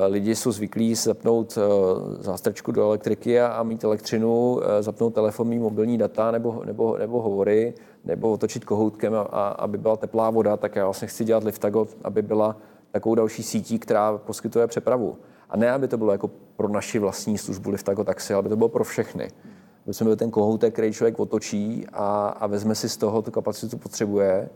lidi 0.08 0.36
jsou 0.36 0.52
zvyklí 0.52 0.96
zapnout 0.96 1.58
eh, 1.58 2.24
zástrčku 2.24 2.72
do 2.72 2.84
elektriky 2.84 3.42
a 3.42 3.64
mít 3.64 3.84
elektřinu, 3.84 4.60
eh, 4.64 4.84
zapnout 4.84 5.14
telefon, 5.14 5.48
mít 5.48 5.60
mobilní 5.60 5.98
data 5.98 6.32
nebo, 6.32 6.62
nebo, 6.66 6.98
nebo 6.98 7.22
hovory, 7.22 7.74
nebo 8.06 8.32
otočit 8.32 8.66
kohoutkem, 8.66 9.16
a, 9.16 9.22
a, 9.22 9.48
aby 9.48 9.78
byla 9.78 9.98
teplá 9.98 10.30
voda, 10.30 10.58
tak 10.58 10.76
já 10.76 10.86
vlastně 10.86 11.08
chci 11.08 11.26
dělat 11.26 11.44
Liftago, 11.44 11.88
aby 12.04 12.22
byla 12.22 12.58
takovou 12.92 13.16
další 13.16 13.44
sítí, 13.44 13.80
která 13.80 14.18
poskytuje 14.18 14.68
přepravu. 14.68 15.18
A 15.50 15.58
ne, 15.58 15.72
aby 15.72 15.88
to 15.88 15.98
bylo 15.98 16.12
jako 16.12 16.30
pro 16.56 16.68
naši 16.68 17.00
vlastní 17.00 17.38
službu 17.38 17.70
Liftago 17.70 18.04
taxi, 18.04 18.34
ale 18.34 18.40
aby 18.40 18.50
to 18.50 18.56
bylo 18.56 18.70
pro 18.70 18.84
všechny. 18.84 19.28
Aby 19.86 19.94
jsme 19.94 20.06
byl 20.06 20.16
ten 20.16 20.32
kohoutek, 20.32 20.74
který 20.74 20.94
člověk 20.94 21.20
otočí 21.20 21.86
a, 21.94 22.28
a 22.28 22.48
vezme 22.48 22.76
si 22.76 22.90
z 22.90 22.98
toho 22.98 23.22
tu 23.22 23.32
kapacitu 23.32 23.78
potřebuje 23.78 24.50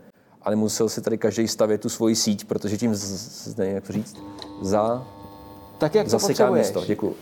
a 0.47 0.49
nemusel 0.49 0.89
si 0.89 1.01
tady 1.01 1.17
každý 1.17 1.47
stavět 1.47 1.81
tu 1.81 1.89
svoji 1.89 2.15
síť, 2.15 2.45
protože 2.45 2.77
tím, 2.77 2.95
z, 2.95 3.03
z, 3.55 3.59
jak 3.59 3.87
to 3.87 3.93
říct, 3.93 4.17
za 4.61 5.07
tak 5.77 5.95
jak 5.95 6.09
to 6.09 6.19
potřebuješ. 6.19 6.67
místo. 6.67 6.83
Děkuji. 6.85 7.15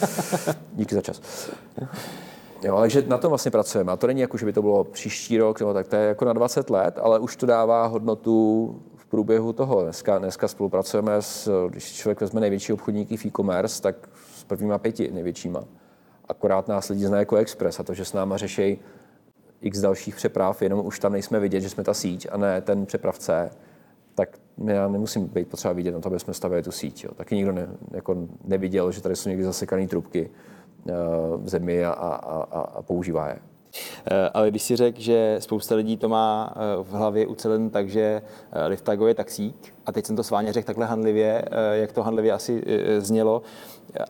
Díky 0.72 0.94
za 0.94 1.00
čas. 1.00 1.20
Jo, 2.62 2.80
takže 2.80 3.04
na 3.06 3.18
tom 3.18 3.28
vlastně 3.28 3.50
pracujeme. 3.50 3.92
A 3.92 3.96
to 3.96 4.06
není 4.06 4.20
jako, 4.20 4.38
že 4.38 4.46
by 4.46 4.52
to 4.52 4.62
bylo 4.62 4.84
příští 4.84 5.38
rok, 5.38 5.60
nebo 5.60 5.74
tak 5.74 5.88
to 5.88 5.96
je 5.96 6.02
jako 6.02 6.24
na 6.24 6.32
20 6.32 6.70
let, 6.70 6.98
ale 7.02 7.18
už 7.18 7.36
to 7.36 7.46
dává 7.46 7.86
hodnotu 7.86 8.74
v 8.96 9.06
průběhu 9.06 9.52
toho. 9.52 9.82
Dneska, 9.82 10.18
dneska 10.18 10.48
spolupracujeme 10.48 11.22
s, 11.22 11.68
když 11.68 11.92
člověk 11.92 12.20
vezme 12.20 12.40
největší 12.40 12.72
obchodníky 12.72 13.16
v 13.16 13.24
e-commerce, 13.24 13.82
tak 13.82 13.96
s 14.36 14.44
prvníma 14.44 14.78
pěti 14.78 15.10
největšíma. 15.12 15.64
Akorát 16.28 16.68
nás 16.68 16.88
lidi 16.88 17.06
znají 17.06 17.20
jako 17.20 17.36
Express 17.36 17.80
a 17.80 17.82
to, 17.82 17.94
že 17.94 18.04
s 18.04 18.12
náma 18.12 18.36
řeší 18.36 18.78
x 19.62 19.80
dalších 19.80 20.16
přeprav, 20.16 20.62
jenom 20.62 20.86
už 20.86 20.98
tam 20.98 21.12
nejsme 21.12 21.40
vidět, 21.40 21.60
že 21.60 21.70
jsme 21.70 21.84
ta 21.84 21.94
síť 21.94 22.26
a 22.30 22.36
ne 22.36 22.60
ten 22.60 22.86
přepravce, 22.86 23.50
tak 24.14 24.38
já 24.66 24.88
nemusím 24.88 25.24
být 25.24 25.48
potřeba 25.48 25.74
vidět 25.74 25.92
na 25.92 26.00
to, 26.00 26.08
aby 26.08 26.20
jsme 26.20 26.34
stavili 26.34 26.62
tu 26.62 26.72
síť. 26.72 27.04
Jo. 27.04 27.10
Taky 27.14 27.34
nikdo 27.34 27.52
ne, 27.52 27.68
jako 27.90 28.16
neviděl, 28.44 28.92
že 28.92 29.02
tady 29.02 29.16
jsou 29.16 29.28
někdy 29.28 29.44
zasekané 29.44 29.88
trubky 29.88 30.30
uh, 30.84 30.92
v 31.44 31.48
zemi 31.48 31.84
a, 31.84 31.90
a, 31.90 32.14
a, 32.14 32.60
a 32.60 32.82
používá 32.82 33.28
je. 33.28 33.38
Eh, 34.10 34.30
ale 34.34 34.50
když 34.50 34.62
si 34.62 34.76
řekl, 34.76 35.00
že 35.00 35.36
spousta 35.38 35.74
lidí 35.74 35.96
to 35.96 36.08
má 36.08 36.54
eh, 36.56 36.82
v 36.82 36.90
hlavě 36.90 37.26
ucelen 37.26 37.70
tak, 37.70 37.88
že 37.88 38.22
Liftago 38.66 39.06
je 39.06 39.14
taxík, 39.14 39.74
a 39.86 39.92
teď 39.92 40.06
jsem 40.06 40.16
to 40.16 40.22
sváně 40.22 40.52
řekl 40.52 40.66
takhle 40.66 40.86
handlivě, 40.86 41.44
jak 41.72 41.92
to 41.92 42.02
handlivě 42.02 42.32
asi 42.32 42.62
znělo, 42.98 43.42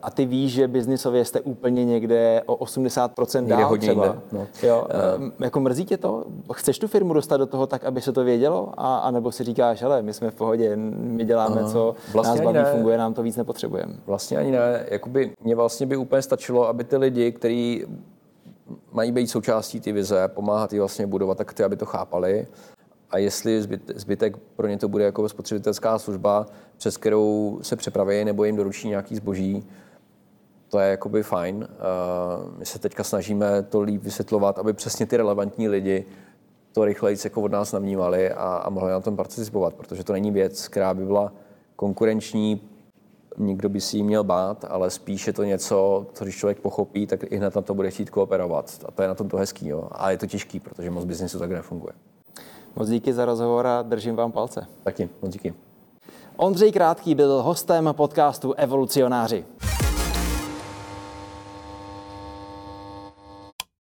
a 0.01 0.11
ty 0.11 0.25
víš, 0.25 0.51
že 0.51 0.67
biznisově 0.67 1.25
jste 1.25 1.41
úplně 1.41 1.85
někde 1.85 2.41
o 2.45 2.65
80% 2.65 3.47
dál 3.47 3.69
hodně 3.69 3.87
třeba. 3.87 4.05
Jinde, 4.05 4.21
no. 4.31 4.47
jo, 4.63 4.87
uh, 5.17 5.29
jako 5.39 5.59
mrzí 5.59 5.85
tě 5.85 5.97
to? 5.97 6.23
Chceš 6.53 6.79
tu 6.79 6.87
firmu 6.87 7.13
dostat 7.13 7.37
do 7.37 7.45
toho 7.45 7.67
tak, 7.67 7.83
aby 7.83 8.01
se 8.01 8.11
to 8.11 8.23
vědělo? 8.23 8.73
A, 8.77 8.97
a 8.97 9.11
nebo 9.11 9.31
si 9.31 9.43
říkáš, 9.43 9.81
hele, 9.81 10.01
my 10.01 10.13
jsme 10.13 10.31
v 10.31 10.35
pohodě, 10.35 10.75
my 10.75 11.25
děláme, 11.25 11.61
uh, 11.61 11.71
co 11.71 11.95
vlastně 12.13 12.41
nás 12.41 12.45
baví, 12.45 12.57
ne. 12.57 12.71
funguje, 12.71 12.97
nám 12.97 13.13
to 13.13 13.23
víc 13.23 13.37
nepotřebujeme. 13.37 13.93
Vlastně 14.05 14.37
ani 14.37 14.51
ne. 14.51 14.85
Jakoby, 14.91 15.31
mě 15.43 15.55
vlastně 15.55 15.85
by 15.85 15.97
úplně 15.97 16.21
stačilo, 16.21 16.67
aby 16.67 16.83
ty 16.83 16.97
lidi, 16.97 17.31
kteří 17.31 17.85
mají 18.91 19.11
být 19.11 19.27
součástí 19.27 19.79
ty 19.79 19.91
vize, 19.91 20.27
pomáhat 20.27 20.73
ji 20.73 20.79
vlastně 20.79 21.07
budovat, 21.07 21.37
tak 21.37 21.53
ty, 21.53 21.63
aby 21.63 21.75
to 21.75 21.85
chápali. 21.85 22.47
A 23.11 23.17
jestli 23.17 23.61
zbytek 23.95 24.37
pro 24.37 24.67
ně 24.67 24.77
to 24.77 24.87
bude 24.87 25.03
jako 25.03 25.29
spotřebitelská 25.29 25.99
služba, 25.99 26.45
přes 26.77 26.97
kterou 26.97 27.59
se 27.61 27.75
přepraví 27.75 28.25
nebo 28.25 28.43
jim 28.43 28.55
doručí 28.55 28.87
nějaký 28.87 29.15
zboží, 29.15 29.67
to 30.69 30.79
je 30.79 30.89
jakoby 30.89 31.23
fajn. 31.23 31.67
My 32.57 32.65
se 32.65 32.79
teďka 32.79 33.03
snažíme 33.03 33.63
to 33.63 33.81
líp 33.81 34.03
vysvětlovat, 34.03 34.59
aby 34.59 34.73
přesně 34.73 35.05
ty 35.05 35.17
relevantní 35.17 35.69
lidi 35.69 36.05
to 36.71 36.85
rychleji 36.85 37.17
jako 37.23 37.41
od 37.41 37.51
nás 37.51 37.71
navnímali 37.71 38.31
a, 38.31 38.55
a 38.55 38.69
mohli 38.69 38.91
na 38.91 38.99
tom 38.99 39.15
participovat, 39.15 39.73
protože 39.73 40.03
to 40.03 40.13
není 40.13 40.31
věc, 40.31 40.67
která 40.67 40.93
by 40.93 41.05
byla 41.05 41.33
konkurenční, 41.75 42.61
nikdo 43.37 43.69
by 43.69 43.81
si 43.81 43.97
ji 43.97 44.03
měl 44.03 44.23
bát, 44.23 44.65
ale 44.69 44.89
spíš 44.89 45.27
je 45.27 45.33
to 45.33 45.43
něco, 45.43 46.07
co 46.13 46.23
když 46.23 46.37
člověk 46.37 46.59
pochopí, 46.59 47.07
tak 47.07 47.31
i 47.31 47.37
hned 47.37 47.55
na 47.55 47.61
to 47.61 47.73
bude 47.73 47.91
chtít 47.91 48.09
kooperovat. 48.09 48.85
A 48.85 48.91
to 48.91 49.01
je 49.01 49.07
na 49.07 49.15
tom 49.15 49.29
to 49.29 49.37
hezký. 49.37 49.67
Jo. 49.67 49.87
A 49.91 50.11
je 50.11 50.17
to 50.17 50.27
těžký, 50.27 50.59
protože 50.59 50.91
moc 50.91 51.05
biznesu 51.05 51.39
tak 51.39 51.51
nefunguje. 51.51 51.93
Moc 52.75 52.89
díky 52.89 53.13
za 53.13 53.25
rozhovor 53.25 53.67
a 53.67 53.81
držím 53.81 54.15
vám 54.15 54.31
palce. 54.31 54.67
Taky, 54.83 55.09
moc 55.21 55.33
díky. 55.33 55.53
Ondřej 56.37 56.71
Krátký 56.71 57.15
byl 57.15 57.41
hostem 57.41 57.89
podcastu 57.91 58.53
Evolucionáři. 58.53 59.45